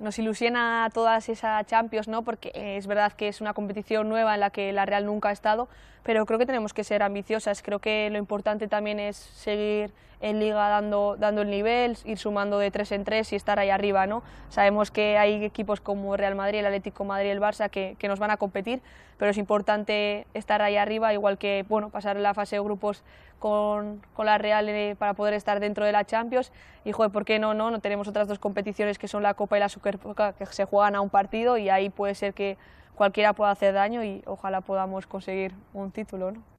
nos 0.00 0.18
ilusiona 0.18 0.84
a 0.84 0.90
todas 0.90 1.28
esa 1.28 1.62
Champions, 1.64 2.08
¿no? 2.08 2.22
porque 2.24 2.50
es 2.54 2.88
verdad 2.88 3.12
que 3.12 3.28
es 3.28 3.40
una 3.40 3.54
competición 3.54 4.08
nueva 4.08 4.34
en 4.34 4.40
la 4.40 4.50
que 4.50 4.72
la 4.72 4.84
Real 4.84 5.06
nunca 5.06 5.28
ha 5.28 5.32
estado, 5.32 5.68
pero 6.02 6.26
creo 6.26 6.40
que 6.40 6.46
tenemos 6.46 6.74
que 6.74 6.82
ser 6.82 7.04
ambiciosas. 7.04 7.62
Creo 7.62 7.78
que 7.78 8.10
lo 8.10 8.18
importante 8.18 8.66
también 8.66 8.98
es 8.98 9.16
seguir 9.16 9.92
en 10.22 10.38
liga 10.38 10.68
dando, 10.68 11.16
dando 11.18 11.42
el 11.42 11.50
nivel, 11.50 11.98
ir 12.04 12.16
sumando 12.16 12.58
de 12.58 12.70
tres 12.70 12.92
en 12.92 13.04
tres 13.04 13.32
y 13.32 13.36
estar 13.36 13.58
ahí 13.58 13.68
arriba. 13.68 14.06
¿no? 14.06 14.22
Sabemos 14.48 14.90
que 14.90 15.18
hay 15.18 15.44
equipos 15.44 15.80
como 15.80 16.16
Real 16.16 16.34
Madrid, 16.34 16.60
el 16.60 16.66
Atlético 16.66 17.04
Madrid, 17.04 17.30
el 17.30 17.40
Barça 17.40 17.68
que, 17.68 17.96
que 17.98 18.08
nos 18.08 18.18
van 18.18 18.30
a 18.30 18.36
competir, 18.36 18.80
pero 19.18 19.30
es 19.30 19.36
importante 19.36 20.26
estar 20.32 20.62
ahí 20.62 20.76
arriba, 20.76 21.12
igual 21.12 21.38
que 21.38 21.66
bueno, 21.68 21.90
pasar 21.90 22.16
la 22.16 22.34
fase 22.34 22.56
de 22.56 22.62
grupos 22.62 23.02
con, 23.42 24.00
con 24.14 24.26
la 24.26 24.38
Real 24.38 24.68
eh, 24.68 24.94
para 24.96 25.14
poder 25.14 25.34
estar 25.34 25.58
dentro 25.58 25.84
de 25.84 25.90
la 25.90 26.04
Champions. 26.04 26.52
Y, 26.84 26.92
joder, 26.92 27.10
¿por 27.10 27.24
qué 27.24 27.40
no, 27.40 27.54
no? 27.54 27.72
No 27.72 27.80
tenemos 27.80 28.06
otras 28.06 28.28
dos 28.28 28.38
competiciones 28.38 28.98
que 28.98 29.08
son 29.08 29.24
la 29.24 29.34
Copa 29.34 29.56
y 29.56 29.60
la 29.60 29.68
Supercopa 29.68 30.32
que 30.34 30.46
se 30.46 30.64
juegan 30.64 30.94
a 30.94 31.00
un 31.00 31.10
partido 31.10 31.58
y 31.58 31.68
ahí 31.68 31.90
puede 31.90 32.14
ser 32.14 32.34
que 32.34 32.56
cualquiera 32.94 33.32
pueda 33.32 33.50
hacer 33.50 33.74
daño 33.74 34.04
y 34.04 34.22
ojalá 34.26 34.60
podamos 34.60 35.08
conseguir 35.08 35.52
un 35.74 35.90
título, 35.90 36.30
¿no? 36.30 36.51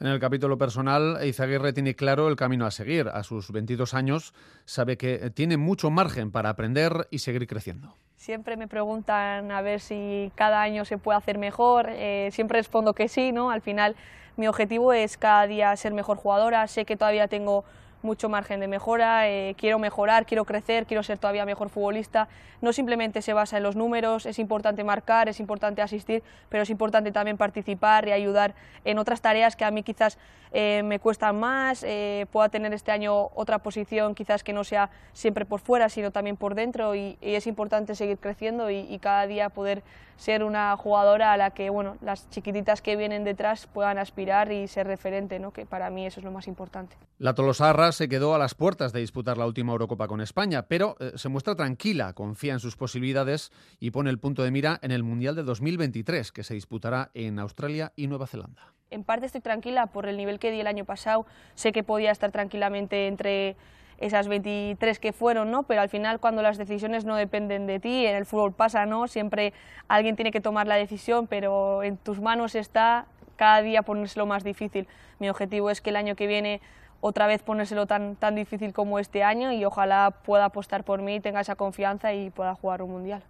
En 0.00 0.06
el 0.06 0.18
capítulo 0.18 0.58
personal, 0.58 1.18
Izaguirre 1.24 1.72
tiene 1.72 1.94
claro 1.94 2.28
el 2.28 2.36
camino 2.36 2.66
a 2.66 2.70
seguir. 2.70 3.08
A 3.08 3.22
sus 3.22 3.52
22 3.52 3.94
años 3.94 4.34
sabe 4.64 4.96
que 4.96 5.30
tiene 5.30 5.56
mucho 5.56 5.90
margen 5.90 6.30
para 6.30 6.48
aprender 6.50 7.08
y 7.10 7.18
seguir 7.18 7.46
creciendo. 7.46 7.94
Siempre 8.16 8.56
me 8.56 8.68
preguntan 8.68 9.50
a 9.50 9.62
ver 9.62 9.80
si 9.80 10.30
cada 10.34 10.60
año 10.60 10.84
se 10.84 10.98
puede 10.98 11.18
hacer 11.18 11.38
mejor. 11.38 11.88
Eh, 11.90 12.28
siempre 12.32 12.58
respondo 12.58 12.94
que 12.94 13.08
sí, 13.08 13.32
¿no? 13.32 13.50
Al 13.50 13.62
final 13.62 13.96
mi 14.36 14.46
objetivo 14.46 14.92
es 14.92 15.16
cada 15.16 15.46
día 15.46 15.74
ser 15.76 15.92
mejor 15.92 16.16
jugadora. 16.16 16.66
Sé 16.66 16.84
que 16.84 16.96
todavía 16.96 17.28
tengo 17.28 17.64
mucho 18.02 18.28
margen 18.28 18.60
de 18.60 18.68
mejora, 18.68 19.28
eh, 19.28 19.54
quiero 19.56 19.78
mejorar, 19.78 20.26
quiero 20.26 20.44
crecer, 20.44 20.86
quiero 20.86 21.02
ser 21.02 21.18
todavía 21.18 21.44
mejor 21.44 21.68
futbolista. 21.68 22.28
No 22.60 22.72
simplemente 22.72 23.22
se 23.22 23.32
basa 23.32 23.56
en 23.56 23.62
los 23.62 23.76
números, 23.76 24.26
es 24.26 24.38
importante 24.38 24.84
marcar, 24.84 25.28
es 25.28 25.40
importante 25.40 25.82
asistir, 25.82 26.22
pero 26.48 26.62
es 26.62 26.70
importante 26.70 27.12
también 27.12 27.36
participar 27.36 28.08
y 28.08 28.12
ayudar 28.12 28.54
en 28.84 28.98
otras 28.98 29.20
tareas 29.20 29.56
que 29.56 29.64
a 29.64 29.70
mí 29.70 29.82
quizás 29.82 30.18
eh, 30.52 30.82
me 30.84 30.98
cuestan 30.98 31.38
más, 31.38 31.84
eh, 31.84 32.26
pueda 32.32 32.48
tener 32.48 32.72
este 32.72 32.90
año 32.90 33.30
otra 33.34 33.60
posición 33.60 34.16
quizás 34.16 34.42
que 34.42 34.52
no 34.52 34.64
sea 34.64 34.90
siempre 35.12 35.44
por 35.44 35.60
fuera, 35.60 35.88
sino 35.88 36.10
también 36.10 36.36
por 36.36 36.54
dentro 36.54 36.94
y, 36.94 37.16
es 37.20 37.46
importante 37.46 37.94
seguir 37.94 38.18
creciendo 38.18 38.70
y, 38.70 38.78
y, 38.78 38.98
cada 38.98 39.26
día 39.26 39.48
poder 39.50 39.82
ser 40.16 40.42
una 40.42 40.76
jugadora 40.76 41.32
a 41.32 41.36
la 41.36 41.50
que 41.50 41.70
bueno, 41.70 41.96
las 42.02 42.28
chiquititas 42.30 42.82
que 42.82 42.96
vienen 42.96 43.24
detrás 43.24 43.66
puedan 43.66 43.98
aspirar 43.98 44.50
y 44.50 44.66
ser 44.66 44.86
referente, 44.86 45.38
¿no? 45.38 45.52
que 45.52 45.66
para 45.66 45.88
mí 45.88 46.04
eso 46.04 46.20
es 46.20 46.24
lo 46.24 46.30
más 46.32 46.48
importante. 46.48 46.96
La 47.18 47.34
Tolosarra 47.34 47.89
se 47.92 48.08
quedó 48.08 48.34
a 48.34 48.38
las 48.38 48.54
puertas 48.54 48.92
de 48.92 49.00
disputar 49.00 49.38
la 49.38 49.46
última 49.46 49.72
Eurocopa 49.72 50.08
con 50.08 50.20
España, 50.20 50.62
pero 50.62 50.96
eh, 51.00 51.12
se 51.16 51.28
muestra 51.28 51.54
tranquila, 51.54 52.12
confía 52.12 52.52
en 52.52 52.60
sus 52.60 52.76
posibilidades 52.76 53.52
y 53.78 53.90
pone 53.90 54.10
el 54.10 54.18
punto 54.18 54.42
de 54.42 54.50
mira 54.50 54.78
en 54.82 54.90
el 54.90 55.02
Mundial 55.02 55.36
de 55.36 55.42
2023, 55.42 56.32
que 56.32 56.42
se 56.42 56.54
disputará 56.54 57.10
en 57.14 57.38
Australia 57.38 57.92
y 57.96 58.06
Nueva 58.06 58.26
Zelanda. 58.26 58.72
En 58.90 59.04
parte 59.04 59.26
estoy 59.26 59.40
tranquila 59.40 59.86
por 59.86 60.06
el 60.06 60.16
nivel 60.16 60.38
que 60.38 60.50
di 60.50 60.60
el 60.60 60.66
año 60.66 60.84
pasado, 60.84 61.26
sé 61.54 61.72
que 61.72 61.82
podía 61.82 62.10
estar 62.10 62.32
tranquilamente 62.32 63.06
entre 63.06 63.56
esas 63.98 64.28
23 64.28 64.98
que 64.98 65.12
fueron, 65.12 65.50
¿no? 65.50 65.62
Pero 65.64 65.82
al 65.82 65.88
final 65.88 66.20
cuando 66.20 66.42
las 66.42 66.58
decisiones 66.58 67.04
no 67.04 67.16
dependen 67.16 67.66
de 67.66 67.78
ti, 67.78 68.06
en 68.06 68.16
el 68.16 68.26
fútbol 68.26 68.52
pasa, 68.52 68.86
¿no? 68.86 69.06
Siempre 69.08 69.52
alguien 69.88 70.16
tiene 70.16 70.32
que 70.32 70.40
tomar 70.40 70.66
la 70.66 70.76
decisión, 70.76 71.26
pero 71.26 71.82
en 71.82 71.98
tus 71.98 72.20
manos 72.20 72.54
está 72.54 73.06
cada 73.36 73.62
día 73.62 73.82
ponérselo 73.82 74.26
más 74.26 74.42
difícil. 74.42 74.88
Mi 75.18 75.28
objetivo 75.28 75.70
es 75.70 75.80
que 75.80 75.90
el 75.90 75.96
año 75.96 76.16
que 76.16 76.26
viene 76.26 76.60
otra 77.00 77.26
vez 77.26 77.42
ponérselo 77.42 77.86
tan, 77.86 78.16
tan 78.16 78.34
difícil 78.34 78.72
como 78.72 78.98
este 78.98 79.22
año 79.22 79.52
y 79.52 79.64
ojalá 79.64 80.10
pueda 80.24 80.46
apostar 80.46 80.84
por 80.84 81.02
mí, 81.02 81.20
tenga 81.20 81.40
esa 81.40 81.56
confianza 81.56 82.12
y 82.14 82.30
pueda 82.30 82.54
jugar 82.54 82.82
un 82.82 82.92
mundial. 82.92 83.22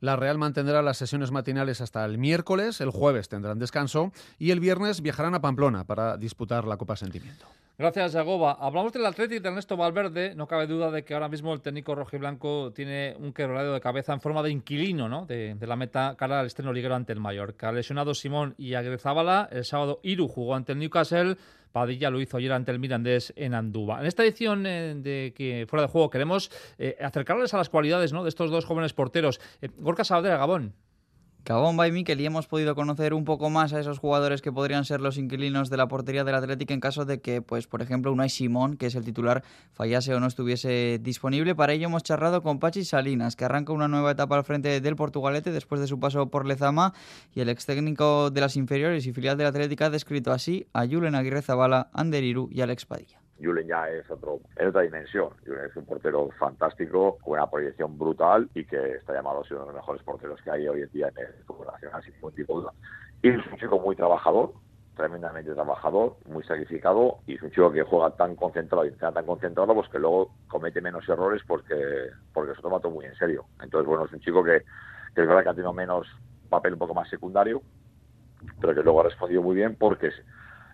La 0.00 0.14
Real 0.14 0.38
mantendrá 0.38 0.80
las 0.80 0.96
sesiones 0.96 1.32
matinales 1.32 1.80
hasta 1.80 2.04
el 2.04 2.18
miércoles, 2.18 2.80
el 2.80 2.90
jueves 2.90 3.28
tendrán 3.28 3.58
descanso 3.58 4.12
y 4.38 4.52
el 4.52 4.60
viernes 4.60 5.02
viajarán 5.02 5.34
a 5.34 5.40
Pamplona 5.40 5.84
para 5.84 6.16
disputar 6.16 6.64
la 6.66 6.76
Copa 6.76 6.94
Sentimiento. 6.94 7.46
Gracias, 7.80 8.12
Jagoba. 8.12 8.56
Hablamos 8.60 8.92
del 8.92 9.06
Atlético 9.06 9.40
de 9.40 9.48
Ernesto 9.50 9.76
Valverde. 9.76 10.34
No 10.34 10.48
cabe 10.48 10.66
duda 10.66 10.90
de 10.90 11.04
que 11.04 11.14
ahora 11.14 11.28
mismo 11.28 11.52
el 11.52 11.60
técnico 11.60 11.94
rojiblanco 11.94 12.72
tiene 12.72 13.14
un 13.20 13.32
quebrado 13.32 13.72
de 13.72 13.80
cabeza 13.80 14.12
en 14.12 14.20
forma 14.20 14.42
de 14.42 14.50
inquilino 14.50 15.08
¿no? 15.08 15.26
de, 15.26 15.56
la 15.60 15.76
meta 15.76 16.16
cara 16.18 16.40
al 16.40 16.46
estreno 16.46 16.72
liguero 16.72 16.96
ante 16.96 17.12
el 17.12 17.20
Mallorca. 17.20 17.70
Lesionado 17.70 18.14
Simón 18.14 18.56
y 18.58 18.74
Agrezábala. 18.74 19.48
El 19.52 19.64
sábado 19.64 20.00
Iru 20.02 20.26
jugó 20.26 20.56
ante 20.56 20.72
el 20.72 20.80
Newcastle. 20.80 21.36
Padilla 21.72 22.10
lo 22.10 22.20
hizo 22.20 22.36
ayer 22.36 22.52
ante 22.52 22.70
el 22.70 22.78
Mirandés 22.78 23.32
en 23.36 23.54
Andúba. 23.54 24.00
En 24.00 24.06
esta 24.06 24.24
edición 24.24 24.66
eh, 24.66 24.94
de 24.96 25.32
que 25.36 25.66
fuera 25.68 25.82
de 25.82 25.88
juego 25.88 26.10
queremos 26.10 26.50
eh, 26.78 26.96
acercarles 27.00 27.54
a 27.54 27.58
las 27.58 27.68
cualidades 27.68 28.12
¿no? 28.12 28.22
de 28.22 28.28
estos 28.28 28.50
dos 28.50 28.64
jóvenes 28.64 28.92
porteros. 28.92 29.40
Eh, 29.60 29.68
Gorka 29.78 30.04
Saavedra, 30.04 30.38
Gabón. 30.38 30.74
Gabón 31.48 31.78
by 31.78 31.90
Miquel 31.92 32.20
y 32.20 32.26
hemos 32.26 32.46
podido 32.46 32.74
conocer 32.74 33.14
un 33.14 33.24
poco 33.24 33.48
más 33.48 33.72
a 33.72 33.80
esos 33.80 33.98
jugadores 33.98 34.42
que 34.42 34.52
podrían 34.52 34.84
ser 34.84 35.00
los 35.00 35.16
inquilinos 35.16 35.70
de 35.70 35.78
la 35.78 35.88
portería 35.88 36.22
del 36.22 36.34
Atlético 36.34 36.74
en 36.74 36.80
caso 36.80 37.06
de 37.06 37.22
que, 37.22 37.40
pues, 37.40 37.66
por 37.66 37.80
ejemplo, 37.80 38.12
Unai 38.12 38.28
Simón, 38.28 38.76
que 38.76 38.84
es 38.84 38.94
el 38.94 39.02
titular, 39.02 39.42
fallase 39.72 40.14
o 40.14 40.20
no 40.20 40.26
estuviese 40.26 41.00
disponible. 41.02 41.54
Para 41.54 41.72
ello 41.72 41.86
hemos 41.86 42.02
charlado 42.02 42.42
con 42.42 42.58
Pachi 42.58 42.84
Salinas, 42.84 43.34
que 43.34 43.46
arranca 43.46 43.72
una 43.72 43.88
nueva 43.88 44.10
etapa 44.10 44.36
al 44.36 44.44
frente 44.44 44.82
del 44.82 44.94
Portugalete 44.94 45.50
después 45.50 45.80
de 45.80 45.86
su 45.86 45.98
paso 45.98 46.28
por 46.28 46.44
Lezama 46.44 46.92
y 47.34 47.40
el 47.40 47.48
ex 47.48 47.64
técnico 47.64 48.30
de 48.30 48.42
las 48.42 48.54
inferiores 48.56 49.06
y 49.06 49.14
filial 49.14 49.38
del 49.38 49.46
Atlético 49.46 49.84
ha 49.84 49.90
descrito 49.90 50.32
así 50.32 50.66
a 50.74 50.86
Julen 50.86 51.14
Aguirre 51.14 51.40
Zabala, 51.40 51.88
Ander 51.94 52.24
Iru 52.24 52.50
y 52.52 52.60
Alex 52.60 52.84
Padilla. 52.84 53.22
Julen 53.40 53.66
ya 53.66 53.88
es 53.88 54.10
otro, 54.10 54.40
en 54.56 54.68
otra 54.68 54.82
dimensión. 54.82 55.30
Julen 55.46 55.66
es 55.66 55.76
un 55.76 55.84
portero 55.84 56.28
fantástico, 56.38 57.18
con 57.22 57.34
una 57.34 57.50
proyección 57.50 57.98
brutal 57.98 58.48
y 58.54 58.64
que 58.64 58.94
está 58.94 59.14
llamado 59.14 59.40
a 59.40 59.44
ser 59.44 59.56
uno 59.56 59.66
de 59.66 59.72
los 59.72 59.80
mejores 59.82 60.02
porteros 60.02 60.40
que 60.42 60.50
hay 60.50 60.68
hoy 60.68 60.82
en 60.82 60.90
día 60.90 61.08
en 61.08 61.26
el 61.26 61.44
fútbol 61.44 61.68
nacional, 61.68 62.02
sin 62.02 62.14
ningún 62.14 62.34
tipo 62.34 62.54
de 62.54 62.60
duda. 62.62 62.72
Y 63.22 63.28
es 63.30 63.46
un 63.46 63.58
chico 63.58 63.78
muy 63.78 63.96
trabajador, 63.96 64.52
tremendamente 64.98 65.54
trabajador, 65.54 66.16
muy 66.26 66.42
sacrificado 66.44 67.18
y 67.26 67.36
es 67.36 67.42
un 67.42 67.50
chico 67.50 67.72
que 67.72 67.82
juega 67.82 68.10
tan 68.10 68.34
concentrado 68.34 68.84
y 68.84 68.88
está 68.88 69.12
tan 69.12 69.24
concentrado 69.24 69.74
pues 69.74 69.88
que 69.88 69.98
luego 69.98 70.32
comete 70.48 70.80
menos 70.80 71.08
errores 71.08 71.40
porque 71.46 72.10
porque 72.34 72.54
se 72.54 72.60
toma 72.60 72.80
todo 72.80 72.92
muy 72.92 73.06
en 73.06 73.14
serio. 73.14 73.46
Entonces, 73.62 73.86
bueno, 73.86 74.04
es 74.04 74.12
un 74.12 74.20
chico 74.20 74.42
que, 74.42 74.64
que 75.14 75.22
es 75.22 75.28
verdad 75.28 75.44
que 75.44 75.48
ha 75.50 75.54
tenido 75.54 75.72
menos 75.72 76.06
papel 76.48 76.72
un 76.74 76.78
poco 76.80 76.94
más 76.94 77.08
secundario, 77.08 77.62
pero 78.60 78.74
que 78.74 78.82
luego 78.82 79.00
ha 79.00 79.04
respondido 79.04 79.42
muy 79.42 79.54
bien 79.54 79.76
porque 79.76 80.10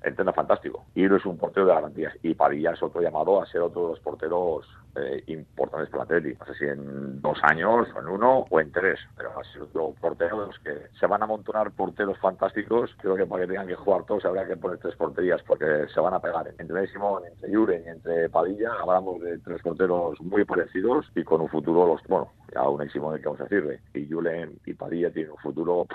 entrena 0.04 0.32
fantástico. 0.32 0.84
Y 0.94 1.04
es 1.04 1.26
un 1.26 1.38
portero 1.38 1.66
de 1.66 1.74
garantías. 1.74 2.14
Y 2.22 2.34
Padilla 2.34 2.72
es 2.72 2.82
otro 2.82 3.00
llamado 3.00 3.40
a 3.42 3.46
ser 3.46 3.62
otro 3.62 3.82
de 3.82 3.88
los 3.90 4.00
porteros 4.00 4.66
eh, 4.96 5.24
importantes 5.26 5.90
para 5.90 6.04
el 6.04 6.18
Atleti. 6.18 6.38
No 6.38 6.46
sé 6.46 6.54
si 6.54 6.64
en 6.66 7.20
dos 7.20 7.38
años, 7.42 7.88
o 7.94 8.00
en 8.00 8.08
uno, 8.08 8.46
o 8.48 8.60
en 8.60 8.70
tres. 8.70 9.00
Pero 9.16 9.30
va 9.34 9.40
a 9.40 9.52
ser 9.52 9.62
otro 9.62 9.94
portero 10.00 10.50
que 10.62 10.88
se 10.98 11.06
van 11.06 11.22
a 11.22 11.24
amontonar 11.24 11.70
porteros 11.72 12.18
fantásticos. 12.18 12.94
Creo 12.98 13.16
que 13.16 13.26
para 13.26 13.42
que 13.42 13.48
tengan 13.48 13.66
que 13.66 13.74
jugar 13.74 14.04
todos 14.04 14.24
habrá 14.24 14.46
que 14.46 14.56
poner 14.56 14.78
tres 14.78 14.94
porterías 14.96 15.42
porque 15.42 15.86
se 15.92 16.00
van 16.00 16.14
a 16.14 16.20
pegar. 16.20 16.52
Entre 16.58 16.86
Simón, 16.88 17.22
entre 17.26 17.54
Juren 17.54 17.82
y 17.86 17.88
entre 17.88 18.28
Padilla 18.28 18.72
hablamos 18.80 19.20
de 19.20 19.38
tres 19.38 19.62
porteros 19.62 20.20
muy 20.20 20.44
parecidos 20.44 21.10
y 21.14 21.24
con 21.24 21.40
un 21.40 21.48
futuro, 21.48 21.86
los 21.86 22.02
bueno, 22.08 22.32
ya 22.52 22.68
un 22.68 22.88
Simón, 22.90 23.18
que 23.18 23.24
vamos 23.24 23.40
a 23.40 23.44
decirle. 23.44 23.80
Y 23.94 24.08
Julen 24.08 24.58
y 24.66 24.74
Padilla 24.74 25.10
tienen 25.10 25.32
un 25.32 25.38
futuro 25.38 25.86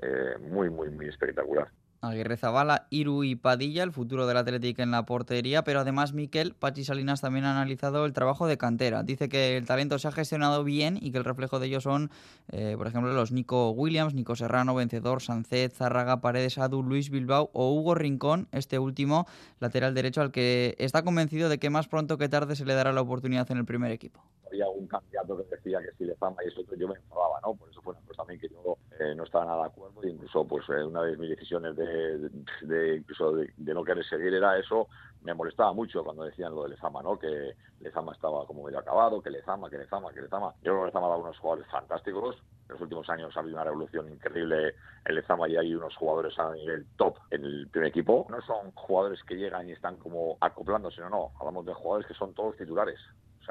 eh, 0.00 0.36
muy, 0.50 0.70
muy, 0.70 0.90
muy 0.90 1.08
espectacular. 1.08 1.68
Aguirre 2.00 2.36
Zabala, 2.36 2.86
Iru 2.90 3.24
y 3.24 3.34
Padilla, 3.34 3.82
el 3.82 3.92
futuro 3.92 4.26
del 4.26 4.36
Atlético 4.36 4.82
en 4.82 4.90
la 4.90 5.04
portería, 5.04 5.64
pero 5.64 5.80
además 5.80 6.12
Miquel, 6.12 6.54
Pachi 6.54 6.84
Salinas 6.84 7.20
también 7.20 7.44
ha 7.44 7.50
analizado 7.50 8.06
el 8.06 8.12
trabajo 8.12 8.46
de 8.46 8.56
cantera. 8.56 9.02
Dice 9.02 9.28
que 9.28 9.56
el 9.56 9.66
talento 9.66 9.98
se 9.98 10.08
ha 10.08 10.12
gestionado 10.12 10.64
bien 10.64 10.98
y 11.00 11.10
que 11.10 11.18
el 11.18 11.24
reflejo 11.24 11.58
de 11.58 11.66
ello 11.66 11.80
son, 11.80 12.10
eh, 12.52 12.74
por 12.76 12.86
ejemplo, 12.86 13.12
los 13.12 13.32
Nico 13.32 13.70
Williams, 13.70 14.14
Nico 14.14 14.36
Serrano, 14.36 14.74
Vencedor, 14.74 15.22
Sancet, 15.22 15.72
Zárraga, 15.72 16.20
Paredes, 16.20 16.58
Adu, 16.58 16.82
Luis 16.82 17.10
Bilbao 17.10 17.50
o 17.52 17.72
Hugo 17.72 17.94
Rincón, 17.94 18.48
este 18.52 18.78
último 18.78 19.26
lateral 19.60 19.94
derecho 19.94 20.20
al 20.20 20.30
que 20.30 20.76
está 20.78 21.02
convencido 21.02 21.48
de 21.48 21.58
que 21.58 21.70
más 21.70 21.88
pronto 21.88 22.18
que 22.18 22.28
tarde 22.28 22.56
se 22.56 22.64
le 22.64 22.74
dará 22.74 22.92
la 22.92 23.00
oportunidad 23.00 23.50
en 23.50 23.58
el 23.58 23.64
primer 23.64 23.90
equipo. 23.90 24.22
Había 24.48 24.64
algún 24.64 24.86
candidato 24.86 25.36
que 25.36 25.56
decía 25.56 25.80
que 25.80 25.92
si 25.96 26.04
le 26.04 26.16
fama 26.16 26.42
y 26.44 26.48
eso 26.48 26.62
yo 26.76 26.88
me 26.88 26.94
enfadaba, 26.94 27.40
¿no? 27.42 27.54
Por 27.54 27.70
eso 27.70 27.80
fue 27.82 27.92
una 27.92 28.02
cosa 28.02 28.18
también 28.18 28.40
que 28.40 28.48
yo 28.48 28.76
eh, 28.98 29.14
no 29.14 29.24
estaba 29.24 29.44
nada 29.44 29.62
de 29.62 29.68
acuerdo 29.68 30.02
e 30.02 30.10
incluso 30.10 30.44
pues 30.46 30.68
eh, 30.70 30.82
una 30.82 31.02
de 31.02 31.16
mis 31.16 31.30
decisiones 31.30 31.76
de, 31.76 32.28
de 32.62 32.96
incluso 32.96 33.32
de, 33.32 33.52
de, 33.56 33.74
no 33.74 33.84
querer 33.84 34.04
seguir 34.04 34.34
era 34.34 34.58
eso 34.58 34.88
me 35.22 35.34
molestaba 35.34 35.72
mucho 35.72 36.02
cuando 36.02 36.24
decían 36.24 36.54
lo 36.54 36.64
de 36.64 36.70
Lezama 36.70 37.02
no 37.02 37.18
que 37.18 37.54
Lezama 37.80 38.12
estaba 38.12 38.44
como 38.46 38.64
medio 38.64 38.78
acabado 38.78 39.22
que 39.22 39.30
Lezama 39.30 39.70
que 39.70 39.78
Lezama 39.78 40.12
que 40.12 40.22
Lezama. 40.22 40.52
Yo 40.62 40.72
creo 40.72 40.80
que 40.80 40.86
Lezama 40.86 41.06
ha 41.06 41.10
dado 41.10 41.22
unos 41.22 41.38
jugadores 41.38 41.70
fantásticos. 41.70 42.36
En 42.68 42.72
los 42.74 42.80
últimos 42.82 43.08
años 43.08 43.36
ha 43.36 43.40
habido 43.40 43.56
una 43.56 43.64
revolución 43.64 44.10
increíble 44.10 44.74
en 45.04 45.14
Lezama 45.14 45.48
y 45.48 45.56
hay 45.56 45.74
unos 45.74 45.94
jugadores 45.96 46.38
a 46.38 46.52
nivel 46.52 46.86
top 46.96 47.16
en 47.30 47.44
el 47.44 47.68
primer 47.68 47.88
equipo. 47.88 48.26
No 48.28 48.40
son 48.42 48.72
jugadores 48.72 49.22
que 49.24 49.36
llegan 49.36 49.68
y 49.68 49.72
están 49.72 49.96
como 49.96 50.36
acoplándose 50.40 51.00
no 51.00 51.08
no. 51.08 51.32
Hablamos 51.38 51.66
de 51.66 51.74
jugadores 51.74 52.06
que 52.06 52.14
son 52.14 52.34
todos 52.34 52.56
titulares 52.56 52.98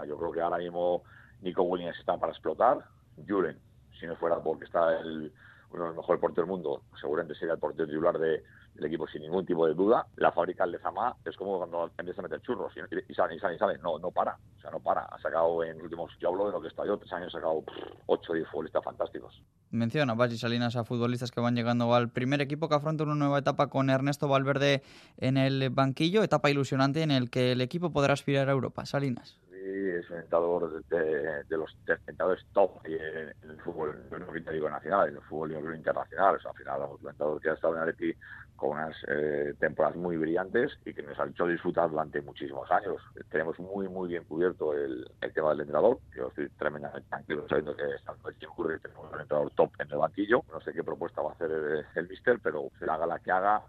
yo 0.06 0.18
creo 0.18 0.32
que 0.32 0.42
ahora 0.42 0.58
mismo 0.58 1.03
Nico 1.42 1.64
Williams 1.64 1.98
está 2.00 2.18
para 2.18 2.31
explotar 2.31 2.86
Julen 3.27 3.57
si 4.00 4.05
no 4.05 4.16
fuera 4.16 4.42
porque 4.42 4.66
está 4.66 5.00
el, 5.00 5.31
uno 5.72 5.83
de 5.83 5.90
los 5.90 5.98
mejores 5.98 6.22
porteros 6.22 6.48
del 6.48 6.55
mundo, 6.55 6.83
seguramente 7.00 7.36
sería 7.36 7.53
el 7.53 7.60
portero 7.60 7.88
titular 7.88 8.18
de, 8.18 8.44
del 8.75 8.86
equipo 8.86 9.07
sin 9.07 9.22
ningún 9.22 9.46
tipo 9.46 9.68
de 9.68 9.74
duda. 9.74 10.07
La 10.16 10.31
fábrica 10.31 10.64
del 10.64 10.74
Lezama 10.74 11.16
es 11.25 11.36
como 11.36 11.57
cuando 11.57 11.92
empieza 11.98 12.22
a 12.22 12.24
meter 12.24 12.42
churros 12.42 12.74
y, 12.75 12.79
y, 12.79 13.00
y 13.10 13.14
sale, 13.14 13.36
y 13.36 13.40
sale. 13.40 13.77
No, 13.79 14.00
no 14.00 14.12
para. 14.12 14.38
O 14.57 14.62
sea, 14.62 14.72
no 14.72 14.79
para. 14.79 15.01
Ha 15.01 15.20
sacado 15.20 15.64
en 15.64 15.81
últimos, 15.81 16.12
yo 16.20 16.29
hablo 16.29 16.46
de 16.48 16.51
lo 16.51 16.62
que 16.62 16.68
está 16.68 16.86
yo, 16.86 16.98
tres 16.98 17.12
años, 17.12 17.33
ha 17.33 17.40
sacado 17.40 17.62
pff, 17.62 18.01
ocho 18.05 18.33
diez 18.33 18.48
futbolistas 18.50 18.83
fantásticos. 18.83 19.42
Menciona 19.72 20.14
Bachi 20.14 20.38
Salinas 20.38 20.75
a 20.77 20.86
futbolistas 20.86 21.31
que 21.31 21.42
van 21.42 21.55
llegando 21.55 21.94
al 21.94 22.10
primer 22.10 22.42
equipo 22.42 22.70
que 22.70 22.75
afronta 22.75 23.03
una 23.03 23.16
nueva 23.16 23.40
etapa 23.40 23.68
con 23.68 23.90
Ernesto 23.90 24.27
Valverde 24.29 24.81
en 25.18 25.36
el 25.36 25.70
banquillo, 25.72 26.24
etapa 26.24 26.50
ilusionante 26.50 27.01
en 27.01 27.12
el 27.12 27.29
que 27.29 27.51
el 27.51 27.60
equipo 27.60 27.92
podrá 27.92 28.14
aspirar 28.14 28.48
a 28.48 28.53
Europa. 28.53 28.86
Salinas 28.86 29.40
es 29.70 30.10
un 30.10 30.18
entrenador 30.18 30.84
de, 30.86 31.44
de, 31.44 31.58
los 31.58 31.75
entrenadores 31.88 32.46
top 32.53 32.86
en, 32.86 33.34
en, 33.44 33.50
el 33.50 33.62
fútbol, 33.62 33.98
no 34.12 34.25
te 34.25 34.70
nacional, 34.70 35.10
en 35.10 35.16
el 35.16 35.22
fútbol 35.22 35.51
internacional. 35.75 36.36
O 36.36 36.40
sea, 36.40 36.51
al 36.51 36.58
final, 36.58 36.82
un 36.82 37.10
entrenador 37.10 37.42
que 37.42 37.50
ha 37.50 37.53
estado 37.53 37.75
en 37.75 37.82
Atleti 37.82 38.14
con 38.58 38.72
unas 38.72 38.96
eh, 39.08 39.53
temporadas 39.60 39.96
muy 39.96 40.18
brillantes 40.18 40.77
y 40.84 40.94
que 40.94 41.03
nos 41.03 41.18
ha 41.20 41.25
hecho 41.25 41.46
disfrutar 41.46 41.90
durante 41.90 42.22
muchísimos 42.22 42.70
años. 42.72 43.01
Tenemos 43.30 43.58
muy, 43.60 43.88
muy 43.88 44.10
bien 44.10 44.24
cubierto 44.25 44.74
el, 44.74 45.10
el 45.22 45.34
tema 45.34 45.51
del 45.51 45.62
entrenador. 45.62 46.00
Yo 46.16 46.27
estoy 46.27 46.50
tremendamente 46.50 47.08
tranquilo 47.08 47.46
sabiendo 47.48 47.75
que 47.75 47.84
estando 47.96 48.30
el 48.30 48.36
Curry 48.36 48.80
tenemos 48.80 49.14
un 49.14 49.22
entrenador 49.22 49.51
top 49.51 49.72
en 49.80 49.92
el 49.92 49.98
banquillo. 49.98 50.44
No 50.51 50.60
sé 50.62 50.74
qué 50.74 50.84
propuesta 50.84 51.22
va 51.22 51.30
a 51.30 51.34
hacer 51.34 51.51
el, 51.51 51.86
el 51.96 52.10
mister, 52.10 52.40
pero 52.42 52.70
se 52.80 52.86
haga 52.86 53.06
la 53.06 53.20
que 53.20 53.32
haga, 53.32 53.62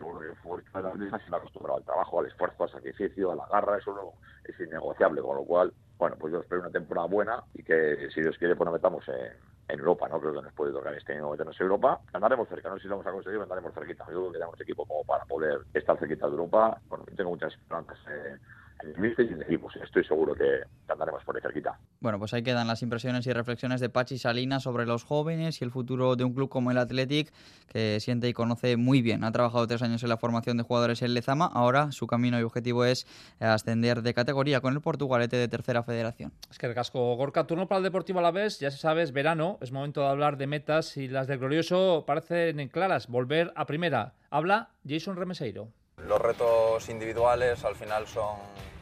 el 0.00 0.36
futbolista 0.36 0.82
de 0.82 0.88
la 0.88 0.94
Liga 0.94 1.18
se 1.18 1.34
ha 1.34 1.36
acostumbrado 1.36 1.78
al 1.78 1.84
trabajo, 1.84 2.20
al 2.20 2.26
esfuerzo, 2.26 2.64
al 2.64 2.70
sacrificio, 2.70 3.32
a 3.32 3.36
la 3.36 3.46
garra, 3.46 3.78
eso 3.78 3.94
no, 3.94 4.12
es 4.44 4.58
innegociable, 4.60 5.22
con 5.22 5.36
lo 5.36 5.44
cual, 5.44 5.72
bueno, 5.98 6.16
pues 6.18 6.32
yo 6.32 6.40
espero 6.40 6.60
una 6.60 6.70
temporada 6.70 7.06
buena 7.06 7.42
y 7.54 7.62
que 7.62 8.08
si 8.12 8.20
Dios 8.20 8.36
quiere 8.38 8.56
pues 8.56 8.66
nos 8.66 8.74
metamos 8.74 9.06
en, 9.08 9.32
en 9.68 9.78
Europa, 9.78 10.08
¿no? 10.08 10.20
Creo 10.20 10.34
que 10.34 10.42
nos 10.42 10.52
puede 10.52 10.72
tocar 10.72 10.94
este 10.94 11.14
año 11.14 11.30
meternos 11.30 11.58
en 11.58 11.64
Europa. 11.64 12.00
Andaremos 12.12 12.48
cerca, 12.48 12.68
no 12.68 12.76
sé 12.76 12.82
si 12.82 12.88
lo 12.88 12.96
vamos 12.96 13.06
a 13.06 13.12
conseguir, 13.12 13.40
andaremos 13.40 13.72
cerquita. 13.72 14.04
Yo 14.06 14.12
creo 14.12 14.26
que 14.28 14.38
tenemos 14.38 14.60
equipo 14.60 14.86
como 14.86 15.04
para 15.04 15.24
poder 15.24 15.60
estar 15.72 15.98
cerquita 15.98 16.26
de 16.26 16.32
Europa. 16.32 16.80
Bueno, 16.88 17.04
tengo 17.16 17.30
muchas 17.30 17.52
esperanzas 17.54 17.98
eh, 18.10 18.36
en 18.82 18.90
el 18.90 18.98
míster 18.98 19.26
y 19.26 19.28
en 19.28 19.36
el 19.36 19.42
equipo. 19.42 19.68
Estoy 19.82 20.04
seguro 20.04 20.34
que 20.34 20.62
andaremos 20.88 21.22
por 21.24 21.36
ahí 21.36 21.42
cerquita. 21.42 21.78
Bueno, 22.00 22.18
pues 22.18 22.34
ahí 22.34 22.42
quedan 22.42 22.66
las 22.66 22.82
impresiones 22.82 23.26
y 23.26 23.32
reflexiones 23.32 23.80
de 23.80 23.88
Pachi 23.88 24.18
Salinas 24.18 24.62
sobre 24.62 24.86
los 24.86 25.04
jóvenes 25.04 25.60
y 25.60 25.64
el 25.64 25.70
futuro 25.70 26.16
de 26.16 26.24
un 26.24 26.34
club 26.34 26.48
como 26.48 26.70
el 26.70 26.78
Athletic, 26.78 27.32
que 27.68 27.98
siente 28.00 28.28
y 28.28 28.32
conoce 28.32 28.76
muy 28.76 29.02
bien. 29.02 29.24
Ha 29.24 29.32
trabajado 29.32 29.66
tres 29.66 29.82
años 29.82 30.02
en 30.02 30.08
la 30.08 30.16
formación 30.16 30.56
de 30.56 30.62
jugadores 30.62 31.02
en 31.02 31.14
Lezama. 31.14 31.46
Ahora 31.46 31.92
su 31.92 32.06
camino 32.06 32.38
y 32.38 32.42
objetivo 32.42 32.84
es 32.84 33.06
ascender 33.40 34.02
de 34.02 34.14
categoría 34.14 34.60
con 34.60 34.74
el 34.74 34.80
Portugalete 34.80 35.36
de 35.36 35.48
tercera 35.48 35.82
federación. 35.82 36.32
Es 36.50 36.58
que 36.58 36.66
el 36.66 36.74
casco 36.74 37.16
Gorka, 37.16 37.46
turno 37.46 37.68
para 37.68 37.78
el 37.78 37.84
Deportivo 37.84 38.18
a 38.18 38.22
la 38.22 38.30
vez, 38.30 38.58
ya 38.58 38.70
se 38.70 38.78
sabes, 38.78 39.12
verano, 39.12 39.58
es 39.60 39.72
momento 39.72 40.00
de 40.00 40.08
hablar 40.08 40.36
de 40.36 40.46
metas 40.46 40.96
y 40.96 41.08
las 41.08 41.26
del 41.26 41.38
Glorioso 41.38 42.04
parecen 42.06 42.68
claras, 42.68 43.08
volver 43.08 43.52
a 43.56 43.66
primera. 43.66 44.14
Habla 44.30 44.70
Jason 44.86 45.16
Remeseiro. 45.16 45.68
Los 46.06 46.20
retos 46.20 46.86
individuales 46.90 47.64
al 47.64 47.76
final 47.76 48.06
son, 48.06 48.36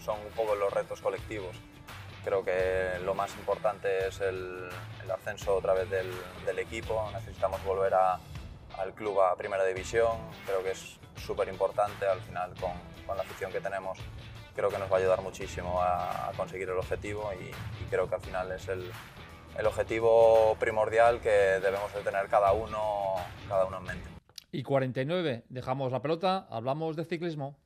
son 0.04 0.18
un 0.18 0.32
poco 0.32 0.56
los 0.56 0.72
retos 0.72 1.00
colectivos. 1.00 1.56
Creo 2.24 2.44
que 2.44 2.98
lo 3.04 3.14
más 3.14 3.32
importante 3.36 4.08
es 4.08 4.20
el, 4.20 4.68
ascenso 5.08 5.56
otra 5.56 5.72
vez 5.72 5.88
del, 5.88 6.58
equipo. 6.58 7.08
Necesitamos 7.12 7.62
volver 7.64 7.94
al 7.94 8.92
club 8.94 9.20
a 9.20 9.36
primera 9.36 9.64
división. 9.64 10.18
Creo 10.46 10.64
que 10.64 10.72
es 10.72 10.98
súper 11.16 11.48
importante 11.48 12.06
al 12.06 12.20
final 12.20 12.52
con, 12.60 12.72
la 13.16 13.22
afición 13.22 13.52
que 13.52 13.60
tenemos. 13.60 13.98
Creo 14.56 14.70
que 14.70 14.78
nos 14.78 14.90
va 14.90 14.96
a 14.96 15.00
ayudar 15.00 15.20
muchísimo 15.20 15.80
a, 15.80 16.32
conseguir 16.36 16.68
el 16.70 16.78
objetivo 16.78 17.30
y, 17.34 17.44
y, 17.44 17.86
creo 17.88 18.08
que 18.08 18.16
al 18.16 18.20
final 18.20 18.50
es 18.52 18.66
el, 18.68 18.90
el 19.58 19.66
objetivo 19.66 20.56
primordial 20.58 21.20
que 21.20 21.28
debemos 21.28 21.92
de 21.94 22.00
tener 22.00 22.26
cada 22.28 22.52
uno, 22.52 23.14
cada 23.48 23.66
uno 23.66 23.78
en 23.78 23.84
mente 23.84 24.21
y 24.52 24.62
49. 24.62 25.44
Dejamos 25.48 25.90
la 25.90 26.02
pelota, 26.02 26.46
hablamos 26.50 26.94
de 26.94 27.04
ciclismo. 27.04 27.56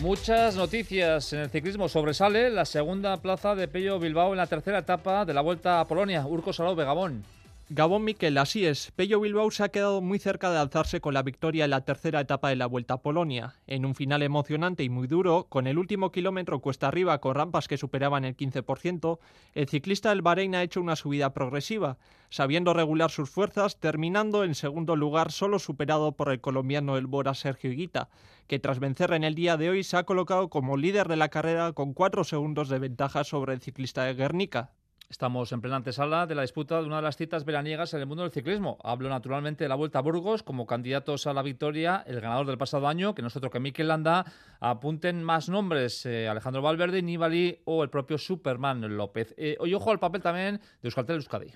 Muchas 0.00 0.56
noticias 0.56 1.32
en 1.32 1.40
el 1.40 1.50
ciclismo. 1.50 1.88
Sobresale 1.88 2.50
la 2.50 2.64
segunda 2.64 3.16
plaza 3.20 3.54
de 3.56 3.66
Pello 3.66 3.98
Bilbao 3.98 4.32
en 4.32 4.36
la 4.36 4.46
tercera 4.46 4.78
etapa 4.78 5.24
de 5.24 5.34
la 5.34 5.40
Vuelta 5.40 5.80
a 5.80 5.86
Polonia. 5.86 6.24
Urco 6.26 6.52
Salou, 6.52 6.76
Gabón. 6.76 7.35
Gabón 7.68 8.04
Miquel, 8.04 8.38
así 8.38 8.64
es. 8.64 8.92
Pello 8.92 9.18
Bilbao 9.18 9.50
se 9.50 9.64
ha 9.64 9.70
quedado 9.70 10.00
muy 10.00 10.20
cerca 10.20 10.52
de 10.52 10.58
alzarse 10.58 11.00
con 11.00 11.14
la 11.14 11.24
victoria 11.24 11.64
en 11.64 11.70
la 11.70 11.84
tercera 11.84 12.20
etapa 12.20 12.48
de 12.48 12.54
la 12.54 12.66
Vuelta 12.66 12.94
a 12.94 13.02
Polonia. 13.02 13.56
En 13.66 13.84
un 13.84 13.96
final 13.96 14.22
emocionante 14.22 14.84
y 14.84 14.88
muy 14.88 15.08
duro, 15.08 15.46
con 15.48 15.66
el 15.66 15.76
último 15.76 16.12
kilómetro 16.12 16.60
cuesta 16.60 16.86
arriba 16.86 17.20
con 17.20 17.34
rampas 17.34 17.66
que 17.66 17.76
superaban 17.76 18.24
el 18.24 18.36
15%, 18.36 19.18
el 19.54 19.68
ciclista 19.68 20.10
del 20.10 20.22
Bahrein 20.22 20.54
ha 20.54 20.62
hecho 20.62 20.80
una 20.80 20.94
subida 20.94 21.34
progresiva, 21.34 21.98
sabiendo 22.30 22.72
regular 22.72 23.10
sus 23.10 23.30
fuerzas, 23.30 23.80
terminando 23.80 24.44
en 24.44 24.54
segundo 24.54 24.94
lugar 24.94 25.32
solo 25.32 25.58
superado 25.58 26.12
por 26.12 26.30
el 26.30 26.40
colombiano 26.40 26.94
del 26.94 27.08
Bora 27.08 27.34
Sergio 27.34 27.72
Higuita, 27.72 28.10
que 28.46 28.60
tras 28.60 28.78
vencer 28.78 29.12
en 29.12 29.24
el 29.24 29.34
día 29.34 29.56
de 29.56 29.70
hoy 29.70 29.82
se 29.82 29.96
ha 29.96 30.04
colocado 30.04 30.50
como 30.50 30.76
líder 30.76 31.08
de 31.08 31.16
la 31.16 31.30
carrera 31.30 31.72
con 31.72 31.94
cuatro 31.94 32.22
segundos 32.22 32.68
de 32.68 32.78
ventaja 32.78 33.24
sobre 33.24 33.54
el 33.54 33.60
ciclista 33.60 34.04
de 34.04 34.14
Guernica. 34.14 34.70
Estamos 35.08 35.52
en 35.52 35.60
plena 35.60 35.76
antesala 35.76 36.26
de 36.26 36.34
la 36.34 36.42
disputa 36.42 36.80
de 36.80 36.86
una 36.86 36.96
de 36.96 37.02
las 37.02 37.16
citas 37.16 37.44
veraniegas 37.44 37.94
en 37.94 38.00
el 38.00 38.06
mundo 38.06 38.24
del 38.24 38.32
ciclismo. 38.32 38.76
Hablo 38.82 39.08
naturalmente 39.08 39.62
de 39.62 39.68
la 39.68 39.76
Vuelta 39.76 40.00
a 40.00 40.02
Burgos 40.02 40.42
como 40.42 40.66
candidatos 40.66 41.28
a 41.28 41.32
la 41.32 41.42
victoria, 41.42 42.02
el 42.08 42.20
ganador 42.20 42.46
del 42.46 42.58
pasado 42.58 42.88
año, 42.88 43.14
que 43.14 43.22
nosotros 43.22 43.52
que 43.52 43.60
Mikel 43.60 43.86
Landa 43.86 44.24
apunten 44.58 45.22
más 45.22 45.48
nombres, 45.48 46.04
eh, 46.06 46.26
Alejandro 46.28 46.60
Valverde, 46.60 47.02
Nibali 47.02 47.60
o 47.66 47.84
el 47.84 47.88
propio 47.88 48.18
Superman 48.18 48.96
López. 48.96 49.32
Eh, 49.38 49.56
hoy 49.60 49.74
ojo 49.74 49.92
al 49.92 50.00
papel 50.00 50.22
también 50.22 50.56
de 50.56 50.88
Euskaltel 50.88 51.16
Euskadi. 51.16 51.52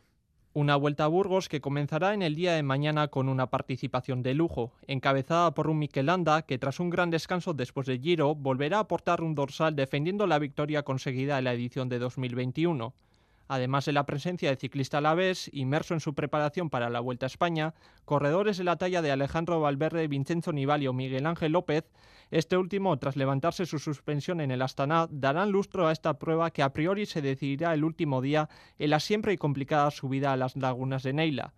Una 0.53 0.77
vuelta 0.77 1.05
a 1.05 1.09
Burgos 1.09 1.49
que 1.49 1.61
comenzará 1.61 2.15
en 2.15 2.23
el 2.23 2.37
día 2.37 2.55
de 2.55 2.63
mañana 2.63 3.09
con 3.09 3.29
una 3.29 3.51
participación 3.51 4.23
de 4.23 4.35
lujo, 4.35 4.73
encabezada 4.87 5.55
por 5.55 5.69
un 5.69 5.81
Mikel 5.81 6.07
Landa 6.07 6.43
que 6.43 6.59
tras 6.59 6.79
un 6.79 6.91
gran 6.91 7.11
descanso 7.11 7.53
después 7.53 7.89
del 7.89 8.01
Giro 8.01 8.37
volverá 8.37 8.77
a 8.77 8.81
aportar 8.83 9.23
un 9.23 9.35
dorsal 9.35 9.75
defendiendo 9.75 10.29
la 10.29 10.39
victoria 10.39 10.85
conseguida 10.85 11.39
en 11.39 11.45
la 11.45 11.53
edición 11.53 11.89
de 11.89 11.99
2021. 11.99 12.95
Además 13.53 13.85
de 13.85 13.93
la 13.93 14.07
presencia 14.07 14.49
de 14.49 14.55
ciclista 14.55 14.99
alavés, 14.99 15.51
inmerso 15.53 15.95
en 15.95 15.99
su 15.99 16.15
preparación 16.15 16.71
para 16.71 16.89
la 16.89 17.01
Vuelta 17.01 17.27
a 17.27 17.35
España, 17.35 17.75
corredores 18.05 18.59
de 18.59 18.63
la 18.63 18.77
talla 18.77 19.03
de 19.03 19.11
Alejandro 19.11 19.59
Valverde, 19.59 20.07
Vincenzo 20.07 20.53
Nibali 20.53 20.87
o 20.87 20.93
Miguel 20.93 21.27
Ángel 21.27 21.51
López, 21.51 21.91
este 22.31 22.57
último, 22.57 22.97
tras 23.01 23.17
levantarse 23.17 23.67
su 23.67 23.81
suspensión 23.81 24.41
en 24.41 24.53
el 24.53 24.63
Astana, 24.63 25.09
darán 25.11 25.51
lustro 25.51 25.89
a 25.89 25.93
esta 25.93 26.17
prueba 26.17 26.53
que 26.53 26.63
a 26.63 26.73
priori 26.73 27.07
se 27.07 27.23
decidirá 27.23 27.75
el 27.75 27.83
último 27.83 28.21
día 28.21 28.49
en 28.79 28.91
la 28.91 29.01
siempre 29.01 29.33
y 29.33 29.37
complicada 29.37 29.91
subida 29.91 30.33
a 30.33 30.37
las 30.37 30.55
lagunas 30.55 31.03
de 31.03 31.13
Neila. 31.13 31.53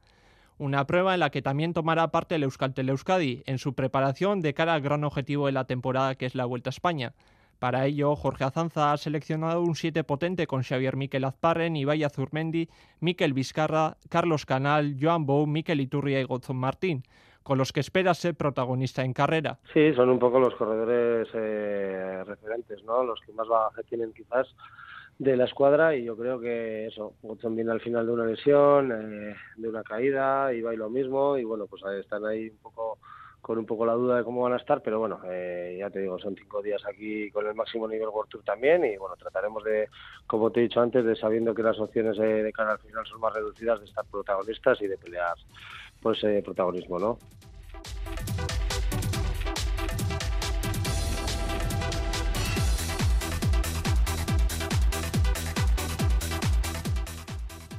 Una 0.56 0.86
prueba 0.86 1.12
en 1.12 1.20
la 1.20 1.28
que 1.28 1.42
también 1.42 1.74
tomará 1.74 2.10
parte 2.10 2.36
el 2.36 2.44
Euskaltel 2.44 2.88
Euskadi 2.88 3.42
en 3.44 3.58
su 3.58 3.74
preparación 3.74 4.40
de 4.40 4.54
cara 4.54 4.72
al 4.72 4.80
gran 4.80 5.04
objetivo 5.04 5.44
de 5.44 5.52
la 5.52 5.66
temporada 5.66 6.14
que 6.14 6.24
es 6.24 6.34
la 6.34 6.46
Vuelta 6.46 6.70
a 6.70 6.72
España. 6.72 7.12
Para 7.62 7.86
ello, 7.86 8.16
Jorge 8.16 8.42
Azanza 8.42 8.92
ha 8.92 8.96
seleccionado 8.96 9.62
un 9.62 9.76
7 9.76 10.02
potente 10.02 10.48
con 10.48 10.64
Xavier 10.64 10.96
Miquel 10.96 11.22
Azparren, 11.22 11.76
Ibai 11.76 12.02
Azurmendi, 12.02 12.68
Miquel 12.98 13.34
Vizcarra, 13.34 13.98
Carlos 14.08 14.44
Canal, 14.46 14.96
Joan 15.00 15.26
Bou, 15.26 15.46
Miquel 15.46 15.80
Iturria 15.80 16.20
y 16.20 16.24
Gozón 16.24 16.56
Martín 16.56 17.04
con 17.44 17.58
los 17.58 17.72
que 17.72 17.78
espera 17.78 18.14
ser 18.14 18.34
protagonista 18.34 19.04
en 19.04 19.12
carrera. 19.12 19.60
Sí, 19.72 19.94
son 19.94 20.10
un 20.10 20.18
poco 20.18 20.40
los 20.40 20.56
corredores 20.56 21.28
eh, 21.34 22.24
referentes, 22.26 22.82
¿no? 22.82 23.04
Los 23.04 23.20
que 23.20 23.32
más 23.32 23.46
bagaje 23.46 23.84
tienen 23.84 24.12
quizás 24.12 24.48
de 25.20 25.36
la 25.36 25.44
escuadra 25.44 25.94
y 25.94 26.02
yo 26.02 26.16
creo 26.16 26.40
que 26.40 26.88
eso, 26.88 27.14
viene 27.50 27.70
al 27.70 27.80
final 27.80 28.06
de 28.06 28.12
una 28.12 28.26
lesión, 28.26 28.90
eh, 28.90 29.36
de 29.56 29.68
una 29.68 29.84
caída, 29.84 30.52
Ibai 30.52 30.76
lo 30.76 30.90
mismo 30.90 31.38
y 31.38 31.44
bueno, 31.44 31.66
pues 31.68 31.82
están 32.00 32.26
ahí 32.26 32.48
un 32.48 32.58
poco 32.58 32.98
con 33.42 33.58
un 33.58 33.66
poco 33.66 33.84
la 33.84 33.94
duda 33.94 34.18
de 34.18 34.24
cómo 34.24 34.42
van 34.42 34.52
a 34.52 34.56
estar, 34.56 34.80
pero 34.82 35.00
bueno, 35.00 35.20
eh, 35.28 35.76
ya 35.78 35.90
te 35.90 35.98
digo, 35.98 36.16
son 36.18 36.36
cinco 36.36 36.62
días 36.62 36.80
aquí 36.86 37.28
con 37.32 37.44
el 37.44 37.54
máximo 37.56 37.88
nivel 37.88 38.08
World 38.08 38.30
Tour 38.30 38.44
también 38.44 38.84
y 38.84 38.96
bueno, 38.96 39.16
trataremos 39.16 39.64
de, 39.64 39.88
como 40.28 40.52
te 40.52 40.60
he 40.60 40.62
dicho 40.62 40.80
antes, 40.80 41.04
de 41.04 41.16
sabiendo 41.16 41.52
que 41.52 41.64
las 41.64 41.78
opciones 41.80 42.16
de, 42.16 42.44
de 42.44 42.52
cara 42.52 42.72
al 42.72 42.78
final 42.78 43.04
son 43.04 43.20
más 43.20 43.34
reducidas, 43.34 43.80
de 43.80 43.86
estar 43.86 44.04
protagonistas 44.06 44.80
y 44.80 44.86
de 44.86 44.96
pelear 44.96 45.34
pues 46.00 46.22
eh, 46.22 46.40
protagonismo, 46.44 47.00
¿no? 47.00 47.18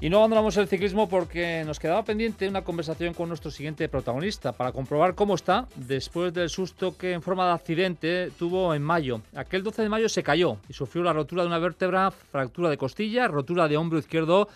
Y 0.04 0.10
no 0.10 0.18
abandonamos 0.18 0.58
el 0.58 0.68
ciclismo 0.68 1.08
porque 1.08 1.64
nos 1.66 1.80
quedaba 1.80 2.04
pendiente 2.04 2.50
una 2.50 2.66
conversación 2.66 3.14
con 3.14 3.30
nuestro 3.30 3.50
siguiente 3.50 3.88
protagonista 3.88 4.52
para 4.52 4.74
comprobar 4.74 5.16
cómo 5.16 5.34
está 5.34 5.66
después 5.78 6.34
del 6.34 6.50
susto 6.50 6.98
que 6.98 7.14
en 7.14 7.22
forma 7.22 7.48
de 7.48 7.54
accidente 7.54 8.30
tuvo 8.38 8.74
en 8.76 8.84
mayo. 8.84 9.22
Aquel 9.34 9.64
12 9.64 9.84
de 9.84 9.88
mayo 9.88 10.10
se 10.10 10.22
cayó 10.22 10.58
y 10.68 10.74
sufrió 10.74 11.06
la 11.06 11.14
rotura 11.14 11.44
de 11.44 11.48
una 11.48 11.58
vértebra, 11.58 12.12
fractura 12.12 12.70
de 12.70 12.76
costilla, 12.76 13.30
rotura 13.30 13.70
de 13.70 13.78
hombro 13.78 13.98
izquierdo 13.98 14.50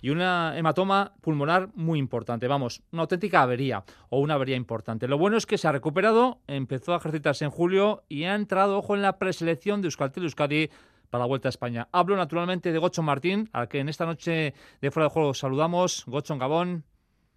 y 0.00 0.08
una 0.08 0.56
hematoma 0.56 1.12
pulmonar 1.20 1.68
muy 1.74 1.98
importante. 1.98 2.48
Vamos, 2.48 2.80
una 2.90 3.02
auténtica 3.02 3.42
avería 3.42 3.84
o 4.08 4.20
una 4.20 4.32
avería 4.32 4.56
importante. 4.56 5.06
Lo 5.06 5.18
bueno 5.18 5.36
es 5.36 5.44
que 5.44 5.58
se 5.58 5.68
ha 5.68 5.72
recuperado, 5.72 6.38
empezó 6.46 6.94
a 6.94 6.96
ejercitarse 6.96 7.44
en 7.44 7.50
julio 7.50 8.04
y 8.08 8.24
ha 8.24 8.34
entrado, 8.34 8.78
ojo, 8.78 8.94
en 8.94 9.02
la 9.02 9.18
preselección 9.18 9.82
de 9.82 9.88
Euskaltel 9.88 10.22
Euskadi 10.22 10.70
para 11.14 11.22
la 11.22 11.28
Vuelta 11.28 11.46
a 11.46 11.50
España. 11.50 11.86
Hablo 11.92 12.16
naturalmente 12.16 12.72
de 12.72 12.78
Gocho 12.80 13.00
Martín, 13.00 13.48
al 13.52 13.68
que 13.68 13.78
en 13.78 13.88
esta 13.88 14.04
noche 14.04 14.52
de 14.80 14.90
fuera 14.90 15.06
de 15.06 15.14
juego 15.14 15.32
saludamos. 15.32 16.04
Gocho 16.08 16.36
Gabón. 16.36 16.82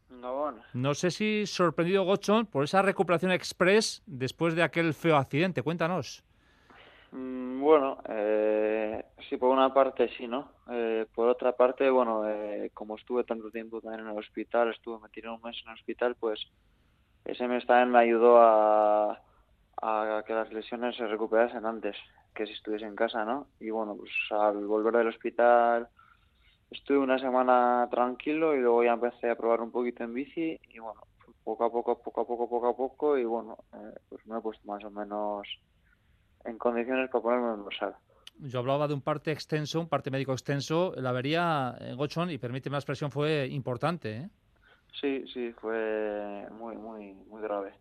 Gabón. 0.10 0.64
No 0.74 0.96
sé 0.96 1.12
si 1.12 1.46
sorprendido 1.46 2.04
Gocho 2.04 2.46
por 2.46 2.64
esa 2.64 2.82
recuperación 2.82 3.32
express 3.32 4.02
después 4.08 4.56
de 4.56 4.64
aquel 4.64 4.96
feo 4.96 5.16
accidente. 5.16 5.62
Cuéntanos. 5.62 6.24
Mm, 7.12 7.62
bueno, 7.62 8.00
eh, 8.10 9.06
sí, 9.30 9.38
por 9.38 9.52
una 9.52 9.72
parte 9.72 10.10
sí, 10.18 10.28
¿no? 10.28 10.54
Eh, 10.72 11.06
por 11.14 11.30
otra 11.30 11.52
parte, 11.52 11.88
bueno, 11.92 12.28
eh, 12.28 12.72
como 12.74 12.96
estuve 12.96 13.26
tanto 13.26 13.52
tiempo 13.52 13.80
también 13.80 14.08
en 14.08 14.12
el 14.12 14.18
hospital, 14.18 14.72
estuve 14.72 15.00
metido 15.02 15.36
un 15.36 15.42
mes 15.44 15.56
en 15.64 15.70
el 15.70 15.76
hospital, 15.76 16.16
pues 16.20 16.40
ese 17.26 17.48
mes 17.48 17.64
también 17.68 17.92
me 17.92 18.00
ayudó 18.00 18.42
a, 18.42 19.22
a 19.84 20.24
que 20.26 20.34
las 20.34 20.52
lesiones 20.52 20.96
se 20.96 21.06
recuperasen 21.06 21.64
antes 21.64 21.96
que 22.38 22.46
si 22.46 22.54
estuviese 22.54 22.86
en 22.86 22.96
casa, 22.96 23.26
¿no? 23.26 23.48
Y 23.60 23.72
bueno, 23.72 23.96
pues 23.98 24.12
al 24.30 24.66
volver 24.68 24.96
del 24.96 25.08
hospital 25.08 25.88
estuve 26.70 27.00
una 27.00 27.18
semana 27.18 27.88
tranquilo 27.90 28.56
y 28.56 28.60
luego 28.60 28.84
ya 28.84 28.94
empecé 28.94 29.32
a 29.32 29.36
probar 29.36 29.62
un 29.62 29.72
poquito 29.72 30.04
en 30.04 30.14
bici 30.14 30.60
y 30.70 30.78
bueno, 30.78 31.02
poco 31.44 31.66
a 31.66 31.72
poco, 31.72 32.00
poco 32.00 32.22
a 32.22 32.28
poco, 32.28 32.48
poco 32.48 32.68
a 32.68 32.78
poco 32.78 33.18
y 33.18 33.26
bueno, 33.26 33.58
eh, 33.74 34.00
pues 34.08 34.24
me 34.28 34.38
he 34.38 34.42
puesto 34.42 34.68
más 34.68 34.84
o 34.84 34.92
menos 34.92 35.48
en 36.46 36.60
condiciones 36.60 37.10
para 37.10 37.24
ponerme 37.24 37.54
en 37.56 37.64
dorsal. 37.64 37.96
Yo 38.40 38.60
hablaba 38.60 38.88
de 38.88 38.94
un 38.94 39.02
parte 39.02 39.32
extenso, 39.32 39.80
un 39.80 39.90
parte 39.90 40.12
médico 40.12 40.32
extenso. 40.32 40.94
La 40.96 41.10
avería 41.10 41.76
en 41.80 41.98
Gochón, 41.98 42.30
y 42.30 42.38
permíteme 42.38 42.76
la 42.76 42.80
expresión, 42.80 43.10
fue 43.10 43.48
importante, 43.48 44.16
¿eh? 44.16 44.30
Sí, 45.02 45.26
sí, 45.34 45.52
fue 45.54 46.48
muy, 46.52 46.76
muy, 46.76 47.14
muy 47.14 47.42
grave. 47.42 47.74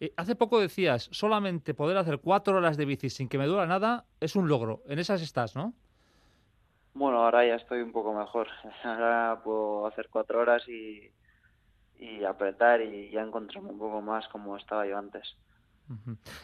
Eh, 0.00 0.12
hace 0.16 0.34
poco 0.34 0.60
decías, 0.60 1.08
solamente 1.12 1.74
poder 1.74 1.96
hacer 1.96 2.18
cuatro 2.18 2.56
horas 2.56 2.76
de 2.76 2.84
bici 2.84 3.10
sin 3.10 3.28
que 3.28 3.38
me 3.38 3.46
duela 3.46 3.66
nada 3.66 4.04
es 4.20 4.36
un 4.36 4.48
logro. 4.48 4.82
En 4.86 4.98
esas 4.98 5.22
estás, 5.22 5.56
¿no? 5.56 5.74
Bueno, 6.94 7.22
ahora 7.22 7.46
ya 7.46 7.56
estoy 7.56 7.82
un 7.82 7.92
poco 7.92 8.14
mejor. 8.14 8.48
Ahora 8.84 9.40
puedo 9.44 9.86
hacer 9.86 10.08
cuatro 10.10 10.40
horas 10.40 10.66
y, 10.66 11.10
y 11.98 12.24
apretar 12.24 12.80
y 12.80 13.10
ya 13.10 13.20
encontrarme 13.20 13.70
un 13.70 13.78
poco 13.78 14.00
más 14.00 14.26
como 14.28 14.56
estaba 14.56 14.86
yo 14.86 14.96
antes. 14.96 15.36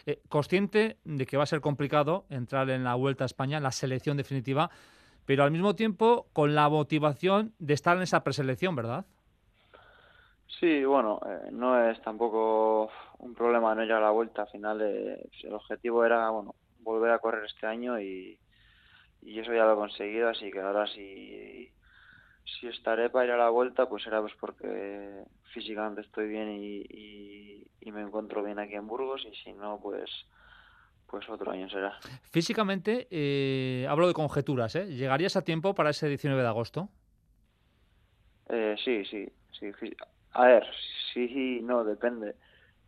Eh, 0.07 0.21
consciente 0.29 0.99
de 1.05 1.27
que 1.27 1.37
va 1.37 1.43
a 1.43 1.47
ser 1.47 1.61
complicado 1.61 2.27
entrar 2.29 2.71
en 2.71 2.85
la 2.85 2.95
Vuelta 2.95 3.25
a 3.25 3.27
España, 3.27 3.57
en 3.57 3.63
la 3.63 3.73
selección 3.73 4.17
definitiva, 4.17 4.71
pero 5.25 5.43
al 5.43 5.51
mismo 5.51 5.75
tiempo 5.75 6.29
con 6.33 6.55
la 6.55 6.69
motivación 6.69 7.55
de 7.59 7.75
estar 7.75 7.97
en 7.97 8.03
esa 8.03 8.23
preselección, 8.23 8.77
¿verdad? 8.77 9.07
Sí, 10.59 10.85
bueno, 10.85 11.21
eh, 11.27 11.49
no 11.51 11.91
es 11.91 12.01
tampoco 12.03 12.91
un 13.19 13.35
problema 13.35 13.75
no 13.75 13.83
llegar 13.83 14.03
a 14.03 14.07
la 14.07 14.11
vuelta. 14.11 14.43
Al 14.43 14.49
final, 14.49 14.81
eh, 14.83 15.29
el 15.43 15.55
objetivo 15.55 16.05
era 16.05 16.31
bueno 16.31 16.55
volver 16.81 17.13
a 17.13 17.19
correr 17.19 17.45
este 17.45 17.67
año 17.67 18.01
y, 18.01 18.39
y 19.23 19.39
eso 19.39 19.53
ya 19.53 19.65
lo 19.65 19.73
he 19.73 19.77
conseguido. 19.77 20.29
Así 20.29 20.51
que 20.51 20.61
ahora 20.61 20.87
si, 20.87 21.71
si 22.45 22.69
estaré 22.69 23.11
para 23.11 23.27
ir 23.27 23.31
a 23.33 23.37
la 23.37 23.51
vuelta, 23.51 23.89
pues 23.89 24.03
será 24.03 24.21
pues 24.21 24.35
porque 24.39 25.25
físicamente 25.53 26.03
estoy 26.03 26.29
bien 26.29 26.51
y, 26.51 27.67
y, 27.81 27.93
me 27.93 28.01
encuentro 28.01 28.43
bien 28.43 28.59
aquí 28.59 28.75
en 28.75 28.87
Burgos. 28.87 29.27
Y 29.31 29.35
si 29.37 29.53
no, 29.53 29.79
pues 29.83 30.11
pues 31.07 31.29
otro 31.29 31.51
año 31.53 31.69
será. 31.69 31.99
Físicamente, 32.31 33.07
eh, 33.11 33.87
hablo 33.87 34.09
de 34.09 34.15
conjeturas, 34.15 34.75
¿eh? 34.77 34.87
¿Llegarías 34.87 35.37
a 35.37 35.43
tiempo 35.43 35.75
para 35.75 35.91
ese 35.91 36.09
19 36.09 36.41
de 36.41 36.49
agosto? 36.49 36.89
Eh, 38.49 38.77
sí, 38.83 39.05
sí, 39.05 39.29
sí. 39.59 39.71
A 40.35 40.47
ver, 40.47 40.67
sí, 41.13 41.61
no, 41.63 41.85
depende. 41.85 42.37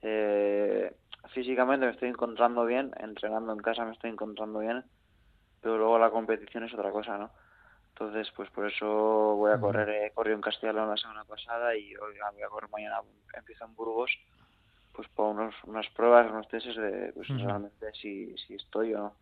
Eh, 0.03 0.95
físicamente 1.33 1.87
me 1.87 1.93
estoy 1.93 2.09
encontrando 2.09 2.65
bien, 2.65 2.93
entrenando 2.99 3.53
en 3.53 3.59
casa 3.59 3.85
me 3.85 3.93
estoy 3.93 4.11
encontrando 4.11 4.61
bien, 4.61 4.85
pero 5.61 5.79
luego 5.79 5.99
la 5.99 6.11
competición 6.11 6.65
es 6.65 6.75
otra 6.75 6.91
cosa, 6.91 7.19
¿no? 7.19 7.31
Entonces, 7.91 8.33
pues 8.35 8.51
por 8.51 8.67
eso 8.67 8.87
voy 9.37 9.53
a 9.53 9.61
correr, 9.61 9.89
he 9.89 10.11
corrido 10.11 10.35
en 10.35 10.43
Castellón 10.43 10.89
la 10.89 10.97
semana 10.97 11.25
pasada 11.25 11.77
y 11.77 11.95
hoy 11.95 12.15
voy 12.33 12.43
a 12.43 12.49
correr 12.49 12.69
mañana, 12.71 13.01
empiezo 13.33 13.65
en 13.65 13.75
Burgos, 13.77 14.11
pues 14.93 15.09
por 15.11 15.35
unos, 15.35 15.55
unas 15.65 15.89
pruebas, 15.91 16.31
unos 16.31 16.49
testes 16.49 16.77
de 16.77 17.13
pues 17.15 17.29
realmente 17.29 17.93
si, 17.93 18.37
si 18.37 18.55
estoy 18.55 18.95
o 18.95 18.99
no. 18.99 19.17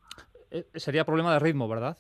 Eh, 0.50 0.66
sería 0.76 1.04
problema 1.04 1.34
de 1.34 1.40
ritmo, 1.40 1.68
¿verdad? 1.68 1.98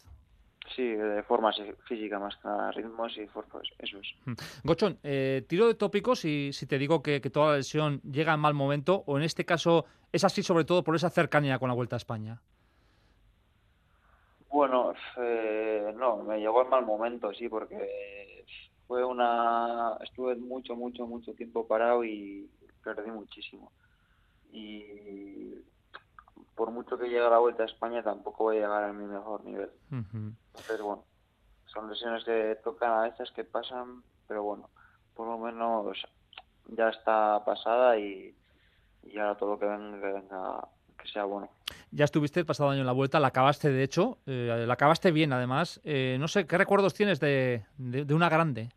Sí, 0.74 0.82
de 0.82 1.22
forma 1.24 1.52
física 1.86 2.18
más 2.18 2.36
que 2.36 2.48
nada, 2.48 2.70
ritmos 2.70 3.16
y 3.18 3.26
formas, 3.26 3.68
eso 3.78 3.98
es. 3.98 4.14
Mm. 4.24 4.32
Gochón, 4.64 4.98
eh, 5.02 5.44
tiro 5.46 5.66
de 5.66 5.74
tópicos 5.74 6.20
si, 6.20 6.52
si 6.52 6.66
te 6.66 6.78
digo 6.78 7.02
que, 7.02 7.20
toda 7.20 7.52
la 7.52 7.56
lesión 7.58 8.00
llega 8.02 8.32
en 8.32 8.40
mal 8.40 8.54
momento, 8.54 9.02
o 9.06 9.18
en 9.18 9.24
este 9.24 9.44
caso 9.44 9.84
es 10.12 10.24
así 10.24 10.42
sobre 10.42 10.64
todo 10.64 10.82
por 10.82 10.96
esa 10.96 11.10
cercanía 11.10 11.58
con 11.58 11.68
la 11.68 11.74
Vuelta 11.74 11.96
a 11.96 11.98
España. 11.98 12.40
Bueno, 14.50 14.94
eh, 15.18 15.92
no, 15.96 16.18
me 16.18 16.38
llegó 16.38 16.62
en 16.62 16.70
mal 16.70 16.84
momento, 16.84 17.32
sí, 17.32 17.48
porque 17.48 18.44
fue 18.86 19.04
una... 19.04 19.96
Estuve 20.02 20.36
mucho, 20.36 20.76
mucho, 20.76 21.06
mucho 21.06 21.32
tiempo 21.34 21.66
parado 21.66 22.04
y 22.04 22.48
perdí 22.84 23.10
muchísimo. 23.10 23.72
Y 24.52 25.54
por 26.54 26.70
mucho 26.70 26.98
que 26.98 27.06
llegue 27.06 27.24
a 27.24 27.30
la 27.30 27.38
Vuelta 27.38 27.62
a 27.62 27.66
España, 27.66 28.02
tampoco 28.02 28.44
voy 28.44 28.58
a 28.58 28.60
llegar 28.60 28.84
a 28.84 28.92
mi 28.92 29.04
mejor 29.04 29.44
nivel. 29.44 29.70
Pero 30.68 30.84
bueno, 30.84 31.04
son 31.66 31.88
lesiones 31.88 32.24
que 32.24 32.58
tocan 32.62 32.90
a 32.92 33.02
veces, 33.02 33.30
que 33.32 33.44
pasan, 33.44 34.02
pero 34.28 34.42
bueno, 34.42 34.68
por 35.14 35.26
lo 35.26 35.38
menos 35.38 35.96
ya 36.68 36.88
está 36.90 37.42
pasada 37.44 37.98
y, 37.98 38.34
ahora 39.16 39.36
todo 39.36 39.52
lo 39.52 39.58
que 39.58 39.66
venga, 39.66 40.68
que 40.98 41.08
sea 41.08 41.24
bueno. 41.24 41.48
Ya 41.90 42.04
estuviste 42.04 42.40
el 42.40 42.46
pasado 42.46 42.70
año 42.70 42.80
en 42.80 42.86
la 42.86 42.92
vuelta, 42.92 43.20
la 43.20 43.28
acabaste 43.28 43.70
de 43.70 43.82
hecho, 43.82 44.18
eh, 44.26 44.64
la 44.66 44.74
acabaste 44.74 45.10
bien 45.10 45.32
además. 45.32 45.80
Eh, 45.84 46.16
no 46.20 46.28
sé, 46.28 46.46
¿qué 46.46 46.58
recuerdos 46.58 46.94
tienes 46.94 47.20
de, 47.20 47.64
de, 47.76 48.14
una 48.14 48.28
grande? 48.28 48.70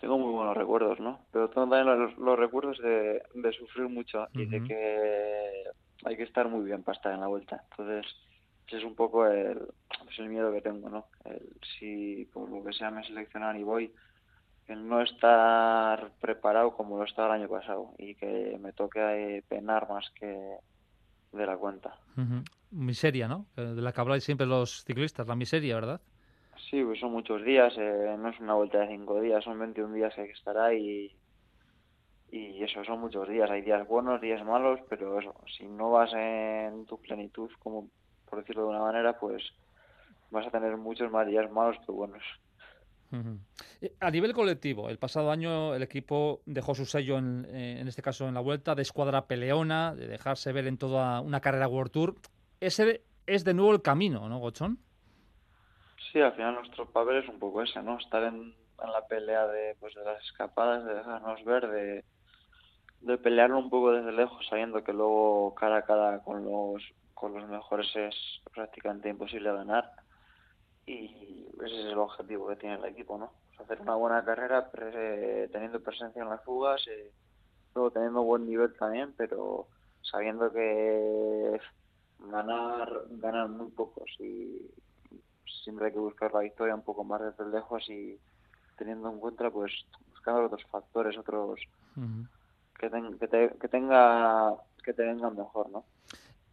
Tengo 0.00 0.18
muy 0.18 0.32
buenos 0.32 0.56
recuerdos, 0.56 1.00
¿no? 1.00 1.20
Pero 1.32 1.48
tengo 1.48 1.68
también 1.68 2.14
los, 2.18 2.38
recuerdos 2.38 2.78
de, 2.78 3.22
de, 3.34 3.52
sufrir 3.52 3.88
mucho 3.88 4.26
y 4.34 4.44
de 4.44 4.62
que 4.64 5.64
hay 6.04 6.16
que 6.16 6.24
estar 6.24 6.48
muy 6.48 6.64
bien 6.64 6.82
para 6.82 6.96
estar 6.96 7.12
en 7.12 7.20
la 7.20 7.26
vuelta. 7.26 7.64
Entonces, 7.70 8.06
ese 8.66 8.78
es 8.78 8.84
un 8.84 8.94
poco 8.94 9.26
el, 9.26 9.58
pues 10.04 10.18
el 10.18 10.28
miedo 10.28 10.52
que 10.52 10.60
tengo, 10.60 10.88
¿no? 10.88 11.06
El, 11.24 11.56
si 11.78 12.28
por 12.32 12.50
lo 12.50 12.64
que 12.64 12.72
sea 12.72 12.90
me 12.90 13.04
seleccionan 13.04 13.58
y 13.58 13.62
voy, 13.62 13.92
el 14.66 14.86
no 14.88 15.02
estar 15.02 16.10
preparado 16.20 16.74
como 16.74 16.98
lo 16.98 17.04
estaba 17.04 17.34
el 17.34 17.42
año 17.42 17.50
pasado 17.50 17.94
y 17.98 18.14
que 18.14 18.58
me 18.60 18.72
toque 18.72 19.44
penar 19.48 19.88
más 19.88 20.10
que 20.18 20.56
de 21.32 21.46
la 21.46 21.56
cuenta. 21.56 21.98
Miseria, 22.70 23.28
¿no? 23.28 23.46
De 23.56 23.82
la 23.82 23.92
que 23.92 24.00
habláis 24.00 24.24
siempre 24.24 24.46
los 24.46 24.84
ciclistas, 24.84 25.26
la 25.26 25.36
miseria, 25.36 25.74
¿verdad? 25.74 26.00
Sí, 26.70 26.82
pues 26.82 26.98
son 27.00 27.12
muchos 27.12 27.44
días, 27.44 27.74
eh, 27.76 28.16
no 28.18 28.30
es 28.30 28.40
una 28.40 28.54
vuelta 28.54 28.80
de 28.80 28.88
cinco 28.88 29.20
días, 29.20 29.44
son 29.44 29.58
21 29.58 29.92
días 29.94 30.14
que 30.14 30.22
hay 30.22 30.26
que 30.28 30.32
estar 30.32 30.56
ahí 30.56 31.14
y 32.34 32.64
eso 32.64 32.84
son 32.84 32.98
muchos 32.98 33.28
días. 33.28 33.48
Hay 33.48 33.62
días 33.62 33.86
buenos, 33.86 34.20
días 34.20 34.44
malos, 34.44 34.80
pero 34.88 35.20
eso, 35.20 35.32
si 35.56 35.66
no 35.66 35.92
vas 35.92 36.12
en 36.14 36.84
tu 36.84 37.00
plenitud, 37.00 37.48
como 37.60 37.88
por 38.28 38.40
decirlo 38.40 38.62
de 38.62 38.68
una 38.70 38.80
manera, 38.80 39.16
pues 39.20 39.40
vas 40.32 40.44
a 40.44 40.50
tener 40.50 40.76
muchos 40.76 41.12
más 41.12 41.28
días 41.28 41.48
malos 41.52 41.76
que 41.86 41.92
buenos. 41.92 42.24
Eh, 43.80 43.92
a 44.00 44.10
nivel 44.10 44.32
colectivo, 44.32 44.90
el 44.90 44.98
pasado 44.98 45.30
año 45.30 45.76
el 45.76 45.84
equipo 45.84 46.40
dejó 46.44 46.74
su 46.74 46.86
sello, 46.86 47.18
en, 47.18 47.46
eh, 47.50 47.78
en, 47.80 47.86
este 47.86 48.02
caso 48.02 48.26
en 48.26 48.34
la 48.34 48.40
vuelta, 48.40 48.74
de 48.74 48.82
escuadra 48.82 49.28
peleona, 49.28 49.94
de 49.94 50.08
dejarse 50.08 50.52
ver 50.52 50.66
en 50.66 50.76
toda 50.76 51.20
una 51.20 51.40
carrera 51.40 51.68
World 51.68 51.92
Tour. 51.92 52.14
Ese 52.58 53.04
es 53.28 53.44
de 53.44 53.54
nuevo 53.54 53.72
el 53.72 53.82
camino, 53.82 54.28
¿no, 54.28 54.40
Gochón? 54.40 54.80
Sí, 56.10 56.20
al 56.20 56.32
final 56.32 56.56
nuestro 56.56 56.90
papel 56.90 57.22
es 57.22 57.28
un 57.28 57.38
poco 57.38 57.62
ese, 57.62 57.80
¿no? 57.80 57.96
Estar 57.96 58.24
en, 58.24 58.52
en 58.82 58.92
la 58.92 59.06
pelea 59.06 59.46
de, 59.46 59.76
pues, 59.78 59.94
de 59.94 60.04
las 60.04 60.20
escapadas, 60.24 60.84
de 60.84 60.94
dejarnos 60.94 61.44
ver, 61.44 61.68
de, 61.68 62.04
de 63.04 63.18
pelearlo 63.18 63.58
un 63.58 63.70
poco 63.70 63.92
desde 63.92 64.12
lejos, 64.12 64.46
sabiendo 64.48 64.82
que 64.82 64.92
luego 64.92 65.54
cara 65.54 65.78
a 65.78 65.82
cara 65.82 66.20
con 66.20 66.44
los, 66.44 66.82
con 67.12 67.34
los 67.34 67.48
mejores 67.48 67.94
es 67.94 68.14
prácticamente 68.52 69.08
imposible 69.08 69.52
ganar. 69.52 69.90
Y 70.86 71.46
ese 71.64 71.80
es 71.80 71.86
el 71.86 71.98
objetivo 71.98 72.48
que 72.48 72.56
tiene 72.56 72.76
el 72.76 72.84
equipo, 72.84 73.16
¿no? 73.18 73.30
hacer 73.58 73.80
una 73.80 73.94
buena 73.94 74.24
carrera 74.24 74.68
teniendo 75.52 75.80
presencia 75.80 76.22
en 76.22 76.28
las 76.28 76.42
fugas, 76.42 76.86
eh, 76.88 77.10
luego 77.74 77.90
teniendo 77.90 78.22
buen 78.22 78.46
nivel 78.46 78.74
también, 78.76 79.14
pero 79.16 79.66
sabiendo 80.02 80.52
que 80.52 81.60
ganar, 82.18 82.90
ganar 83.10 83.48
muy 83.48 83.70
pocos 83.70 84.10
y 84.18 84.70
siempre 85.62 85.86
hay 85.86 85.92
que 85.92 85.98
buscar 85.98 86.32
la 86.32 86.40
victoria 86.40 86.74
un 86.74 86.82
poco 86.82 87.04
más 87.04 87.20
desde 87.20 87.50
lejos 87.50 87.88
y 87.88 88.18
teniendo 88.76 89.08
en 89.08 89.18
cuenta 89.18 89.50
pues 89.50 89.72
buscando 90.10 90.46
otros 90.46 90.64
factores, 90.70 91.16
otros 91.16 91.60
que, 92.78 92.90
que, 93.60 93.68
tenga 93.68 94.54
que 94.82 94.92
te 94.92 95.02
vengan 95.02 95.36
mejor, 95.36 95.70
¿no? 95.70 95.84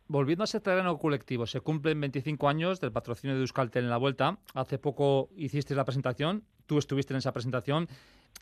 Volviendo 0.08 0.44
a 0.44 0.46
ese 0.46 0.60
terreno 0.60 0.98
colectivo, 0.98 1.46
se 1.48 1.62
cumplen 1.62 2.02
25 2.02 2.50
años 2.50 2.82
del 2.82 2.92
patrocinio 2.92 3.36
de 3.36 3.42
Euskaltel 3.42 3.86
en 3.86 3.90
la 3.90 3.98
vuelta. 3.98 4.38
Hace 4.54 4.78
poco 4.78 5.30
hiciste 5.38 5.74
la 5.74 5.86
presentación, 5.86 6.44
tú 6.66 6.78
estuviste 6.78 7.14
en 7.14 7.20
esa 7.20 7.32
presentación. 7.32 7.88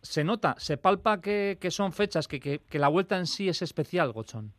¿Se 0.01 0.23
nota, 0.23 0.55
se 0.57 0.77
palpa 0.77 1.21
que, 1.21 1.57
son 1.69 1.91
fechas, 1.91 2.27
que, 2.27 2.39
que, 2.39 2.79
la 2.79 2.87
vuelta 2.87 3.17
en 3.17 3.27
sí 3.27 3.49
es 3.49 3.61
especial, 3.61 4.11
Gochón? 4.13 4.51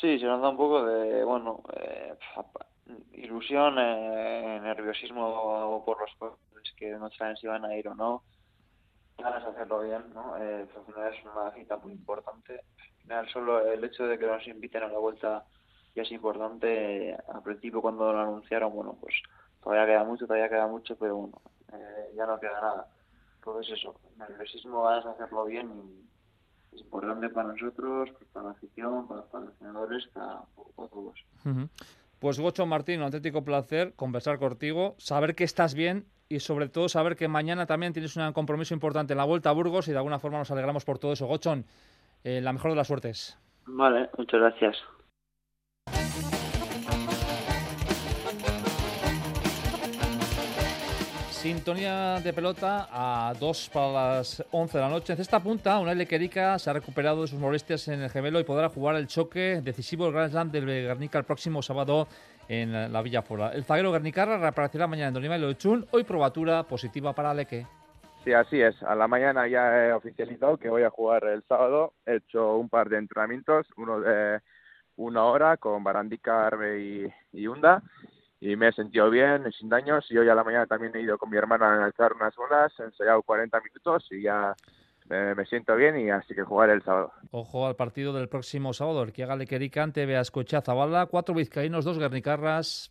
Sí, 0.00 0.18
se 0.18 0.26
nota 0.26 0.50
un 0.50 0.56
poco 0.56 0.84
de, 0.84 1.24
bueno, 1.24 1.62
eh, 1.74 2.14
ilusión, 3.14 3.74
eh, 3.78 4.60
nerviosismo 4.62 5.82
por 5.84 5.98
los 6.00 6.72
que 6.76 6.90
no 6.90 7.10
saben 7.10 7.36
si 7.36 7.46
van 7.46 7.64
a 7.64 7.76
ir 7.76 7.88
o 7.88 7.94
no 7.94 8.22
ganas 9.18 9.44
de 9.44 9.50
hacerlo 9.50 9.82
bien, 9.82 10.02
¿no? 10.14 10.36
Eh, 10.38 10.66
al 10.74 10.84
final 10.86 11.14
es 11.14 11.24
una 11.24 11.50
cita 11.52 11.76
muy 11.78 11.92
importante. 11.92 12.54
Al 12.54 13.02
final 13.02 13.28
solo 13.28 13.72
el 13.72 13.84
hecho 13.84 14.06
de 14.06 14.18
que 14.18 14.26
nos 14.26 14.46
inviten 14.46 14.82
a 14.82 14.88
la 14.88 14.98
vuelta 14.98 15.44
ya 15.94 16.02
es 16.02 16.12
importante. 16.12 17.16
Al 17.32 17.42
principio 17.42 17.80
cuando 17.80 18.12
lo 18.12 18.20
anunciaron, 18.20 18.72
bueno, 18.74 18.96
pues 19.00 19.14
todavía 19.62 19.86
queda 19.86 20.04
mucho, 20.04 20.26
todavía 20.26 20.48
queda 20.48 20.66
mucho, 20.66 20.96
pero 20.96 21.16
bueno, 21.16 21.40
eh, 21.72 22.12
ya 22.16 22.26
no 22.26 22.38
queda 22.40 22.60
nada. 22.60 22.88
Entonces 23.36 23.78
eso, 23.78 23.94
nerviosismo, 24.16 24.82
ganas 24.84 25.04
de 25.04 25.10
hacerlo 25.10 25.44
bien 25.44 25.70
y 26.72 26.76
es 26.76 26.80
importante 26.80 27.28
para 27.28 27.48
nosotros, 27.48 28.10
pues 28.16 28.30
para 28.32 28.46
la 28.46 28.52
afición, 28.52 29.06
para 29.06 29.20
los 29.20 29.30
patrocinadores, 29.30 30.06
para, 30.08 30.42
todos. 30.76 31.24
Pues 32.18 32.38
Gocho 32.38 32.66
Martín, 32.66 33.00
un 33.00 33.06
auténtico 33.06 33.44
placer 33.44 33.94
conversar 33.94 34.38
contigo, 34.38 34.94
saber 34.98 35.34
que 35.34 35.44
estás 35.44 35.74
bien 35.74 36.06
y 36.32 36.40
sobre 36.40 36.68
todo 36.68 36.88
saber 36.88 37.16
que 37.16 37.28
mañana 37.28 37.66
también 37.66 37.92
tienes 37.92 38.16
un 38.16 38.32
compromiso 38.32 38.72
importante 38.72 39.12
en 39.12 39.18
la 39.18 39.24
Vuelta 39.24 39.50
a 39.50 39.52
Burgos 39.52 39.88
y 39.88 39.92
de 39.92 39.98
alguna 39.98 40.18
forma 40.18 40.38
nos 40.38 40.50
alegramos 40.50 40.84
por 40.84 40.98
todo 40.98 41.12
eso. 41.12 41.26
Gochón, 41.26 41.64
eh, 42.24 42.40
la 42.40 42.52
mejor 42.52 42.70
de 42.70 42.76
las 42.76 42.86
suertes. 42.86 43.38
Vale, 43.66 44.08
muchas 44.16 44.40
gracias. 44.40 44.76
Sintonía 51.42 52.20
de 52.20 52.32
pelota 52.32 52.86
a 52.88 53.34
2 53.34 53.70
para 53.74 53.92
las 53.92 54.46
11 54.52 54.78
de 54.78 54.84
la 54.84 54.88
noche. 54.88 55.12
En 55.12 55.20
esta 55.20 55.40
punta, 55.40 55.80
una 55.80 55.92
Querica 56.04 56.56
se 56.56 56.70
ha 56.70 56.72
recuperado 56.72 57.22
de 57.22 57.26
sus 57.26 57.40
molestias 57.40 57.88
en 57.88 58.00
el 58.00 58.10
gemelo 58.10 58.38
y 58.38 58.44
podrá 58.44 58.68
jugar 58.68 58.94
el 58.94 59.08
choque 59.08 59.60
decisivo 59.60 60.04
del 60.04 60.14
Grand 60.14 60.30
Slam 60.30 60.52
del 60.52 60.66
Guernica 60.66 61.18
el 61.18 61.24
próximo 61.24 61.60
sábado 61.60 62.06
en 62.46 62.92
la 62.92 63.02
Villa 63.02 63.22
Fora. 63.22 63.52
El 63.54 63.64
zaguero 63.64 63.90
Guernicarra 63.90 64.38
reaparecerá 64.38 64.86
mañana 64.86 65.08
en 65.08 65.14
Donima 65.14 65.36
y 65.36 65.54
Chun. 65.56 65.84
Hoy 65.90 66.04
probatura 66.04 66.62
positiva 66.62 67.12
para 67.12 67.34
Leque. 67.34 67.66
Sí, 68.22 68.32
así 68.32 68.60
es. 68.60 68.80
A 68.84 68.94
la 68.94 69.08
mañana 69.08 69.48
ya 69.48 69.88
he 69.88 69.92
oficializado 69.92 70.58
que 70.58 70.68
voy 70.68 70.84
a 70.84 70.90
jugar 70.90 71.24
el 71.24 71.42
sábado. 71.48 71.92
He 72.06 72.18
hecho 72.18 72.54
un 72.54 72.68
par 72.68 72.88
de 72.88 72.98
entrenamientos, 72.98 73.66
uno 73.76 73.98
de 73.98 74.38
una 74.94 75.24
hora 75.24 75.56
con 75.56 75.82
Barandica, 75.82 76.46
Arbe 76.46 76.80
y, 76.80 77.12
y 77.32 77.48
Hunda 77.48 77.82
y 78.42 78.56
me 78.56 78.68
he 78.68 78.72
sentido 78.72 79.08
bien, 79.08 79.44
sin 79.52 79.68
daños. 79.68 80.04
Y 80.10 80.18
hoy 80.18 80.28
a 80.28 80.34
la 80.34 80.42
mañana 80.42 80.66
también 80.66 80.94
he 80.96 81.00
ido 81.00 81.16
con 81.16 81.30
mi 81.30 81.36
hermana 81.36 81.66
a 81.66 81.74
analizar 81.74 82.12
unas 82.12 82.36
olas, 82.36 82.72
he 82.80 82.82
ensayado 82.82 83.22
40 83.22 83.60
minutos 83.60 84.04
y 84.10 84.22
ya 84.22 84.56
me 85.08 85.44
siento 85.46 85.76
bien 85.76 85.98
y 86.00 86.10
así 86.10 86.34
que 86.34 86.42
jugaré 86.42 86.72
el 86.72 86.82
sábado. 86.82 87.12
Ojo 87.30 87.66
al 87.66 87.76
partido 87.76 88.12
del 88.12 88.28
próximo 88.28 88.72
sábado, 88.72 89.04
el 89.04 89.12
que 89.12 89.22
haga 89.22 89.36
Lequericante, 89.36 90.06
Beascocha, 90.06 90.60
Zabala, 90.60 91.06
cuatro 91.06 91.34
vizcaínos, 91.36 91.84
dos 91.84 91.98
guernicarras. 91.98 92.90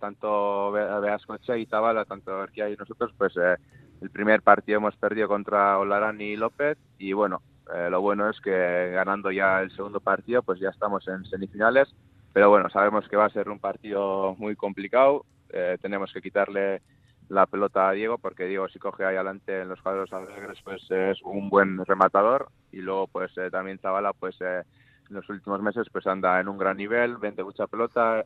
Tanto 0.00 0.72
Beascocha 0.72 1.58
y 1.58 1.66
Zabala, 1.66 2.06
tanto 2.06 2.42
Erquia 2.42 2.70
y 2.70 2.76
nosotros, 2.76 3.12
pues 3.18 3.36
eh, 3.36 3.56
el 4.00 4.08
primer 4.08 4.40
partido 4.40 4.78
hemos 4.78 4.96
perdido 4.96 5.28
contra 5.28 5.78
Olarán 5.78 6.18
y 6.20 6.34
López 6.36 6.78
y 6.96 7.12
bueno, 7.12 7.42
eh, 7.74 7.88
lo 7.90 8.00
bueno 8.00 8.30
es 8.30 8.40
que 8.40 8.90
ganando 8.92 9.30
ya 9.30 9.60
el 9.60 9.70
segundo 9.72 10.00
partido, 10.00 10.42
pues 10.42 10.60
ya 10.60 10.70
estamos 10.70 11.06
en 11.08 11.26
semifinales 11.26 11.94
pero 12.32 12.50
bueno, 12.50 12.68
sabemos 12.70 13.08
que 13.08 13.16
va 13.16 13.26
a 13.26 13.30
ser 13.30 13.48
un 13.48 13.58
partido 13.58 14.34
muy 14.38 14.56
complicado. 14.56 15.24
Eh, 15.50 15.78
tenemos 15.80 16.12
que 16.12 16.20
quitarle 16.20 16.82
la 17.28 17.46
pelota 17.46 17.88
a 17.88 17.92
Diego 17.92 18.18
porque 18.18 18.46
Diego 18.46 18.68
si 18.68 18.78
coge 18.78 19.04
ahí 19.04 19.16
adelante 19.16 19.60
en 19.60 19.68
los 19.68 19.82
cuadros 19.82 20.12
alegres 20.12 20.58
pues 20.62 20.82
es 20.90 21.20
un 21.22 21.48
buen 21.48 21.84
rematador. 21.84 22.48
Y 22.72 22.78
luego 22.78 23.06
pues 23.06 23.36
eh, 23.38 23.50
también 23.50 23.78
Zavala 23.78 24.12
pues 24.12 24.36
eh, 24.40 24.62
en 25.08 25.16
los 25.16 25.28
últimos 25.28 25.62
meses 25.62 25.88
pues 25.90 26.06
anda 26.06 26.38
en 26.40 26.48
un 26.48 26.58
gran 26.58 26.76
nivel, 26.76 27.16
vende 27.16 27.42
mucha 27.42 27.66
pelota, 27.66 28.24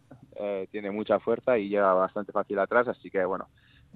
tiene 0.72 0.90
mucha 0.90 1.20
fuerza 1.20 1.56
y 1.56 1.68
llega 1.68 1.94
bastante 1.94 2.32
fácil 2.32 2.58
atrás, 2.58 2.88
así 2.88 3.08
que 3.08 3.24
bueno, 3.24 3.46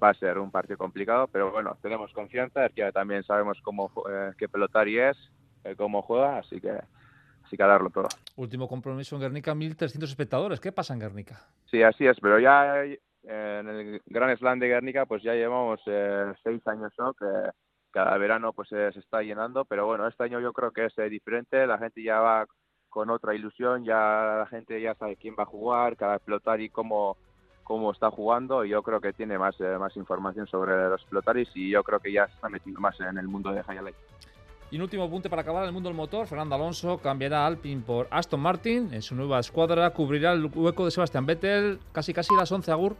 va 0.01 0.09
a 0.09 0.13
ser 0.13 0.39
un 0.39 0.51
partido 0.51 0.77
complicado, 0.77 1.27
pero 1.27 1.51
bueno, 1.51 1.77
tenemos 1.81 2.13
confianza, 2.13 2.69
que 2.69 2.89
también 2.93 3.23
sabemos 3.23 3.59
cómo 3.61 3.91
qué 4.37 4.47
pelotari 4.47 4.99
es, 4.99 5.17
cómo 5.75 6.01
juega, 6.01 6.37
así 6.37 6.61
que 6.61 6.79
así 7.47 7.57
que 7.57 7.63
a 7.63 7.67
darlo 7.67 7.89
todo. 7.89 8.09
Último 8.35 8.67
compromiso 8.67 9.15
en 9.15 9.21
Guernica, 9.21 9.53
1.300 9.53 10.03
espectadores. 10.03 10.59
¿Qué 10.59 10.71
pasa 10.71 10.93
en 10.93 10.99
Guernica? 10.99 11.41
Sí, 11.71 11.81
así 11.81 12.05
es, 12.05 12.17
pero 12.21 12.39
ya 12.39 12.83
en 12.83 13.67
el 13.67 14.01
Gran 14.05 14.37
Slam 14.37 14.59
de 14.59 14.67
Guernica 14.67 15.05
pues 15.05 15.23
ya 15.23 15.33
llevamos 15.33 15.81
eh, 15.85 16.33
seis 16.43 16.65
años 16.67 16.93
¿no? 16.97 17.13
que 17.13 17.25
cada 17.91 18.17
verano 18.17 18.53
pues 18.53 18.69
se 18.69 18.87
está 18.89 19.21
llenando, 19.21 19.65
pero 19.65 19.85
bueno, 19.85 20.07
este 20.07 20.23
año 20.23 20.39
yo 20.39 20.53
creo 20.53 20.71
que 20.71 20.85
es 20.85 20.93
diferente, 21.09 21.65
la 21.65 21.77
gente 21.77 22.03
ya 22.03 22.19
va 22.19 22.45
con 22.89 23.09
otra 23.09 23.33
ilusión, 23.33 23.85
ya 23.85 24.37
la 24.39 24.47
gente 24.49 24.79
ya 24.81 24.93
sabe 24.95 25.15
quién 25.15 25.35
va 25.37 25.43
a 25.43 25.47
jugar, 25.47 25.97
cada 25.97 26.19
pelotari 26.19 26.69
cómo, 26.69 27.17
cómo 27.63 27.91
está 27.91 28.11
jugando 28.11 28.63
y 28.65 28.69
yo 28.69 28.83
creo 28.83 29.01
que 29.01 29.13
tiene 29.13 29.37
más, 29.37 29.59
más 29.59 29.95
información 29.97 30.47
sobre 30.47 30.89
los 30.89 31.03
pelotaris 31.05 31.49
y 31.55 31.69
yo 31.69 31.83
creo 31.83 31.99
que 31.99 32.11
ya 32.11 32.27
se 32.27 32.33
está 32.33 32.49
metiendo 32.49 32.79
más 32.79 32.99
en 32.99 33.17
el 33.17 33.27
mundo 33.27 33.51
de 33.51 33.63
Hayalay. 33.65 33.95
Y 34.69 34.75
un 34.75 34.81
último 34.81 35.09
punto 35.09 35.29
para 35.29 35.43
acabar, 35.43 35.65
el 35.65 35.71
mundo 35.71 35.87
del 35.87 35.95
motor. 35.95 36.27
Fernando 36.27 36.55
Alonso 36.55 36.97
cambiará 36.97 37.45
Alpine 37.45 37.81
por 37.81 38.07
Aston 38.11 38.39
Martin. 38.39 38.93
En 38.93 39.01
su 39.01 39.15
nueva 39.15 39.39
escuadra 39.39 39.89
cubrirá 39.91 40.33
el 40.33 40.45
hueco 40.45 40.83
de 40.83 40.91
Sebastián 40.91 41.25
Vettel. 41.25 41.79
Casi 41.93 42.13
casi 42.13 42.35
las 42.35 42.51
11, 42.51 42.71
Agur. 42.71 42.97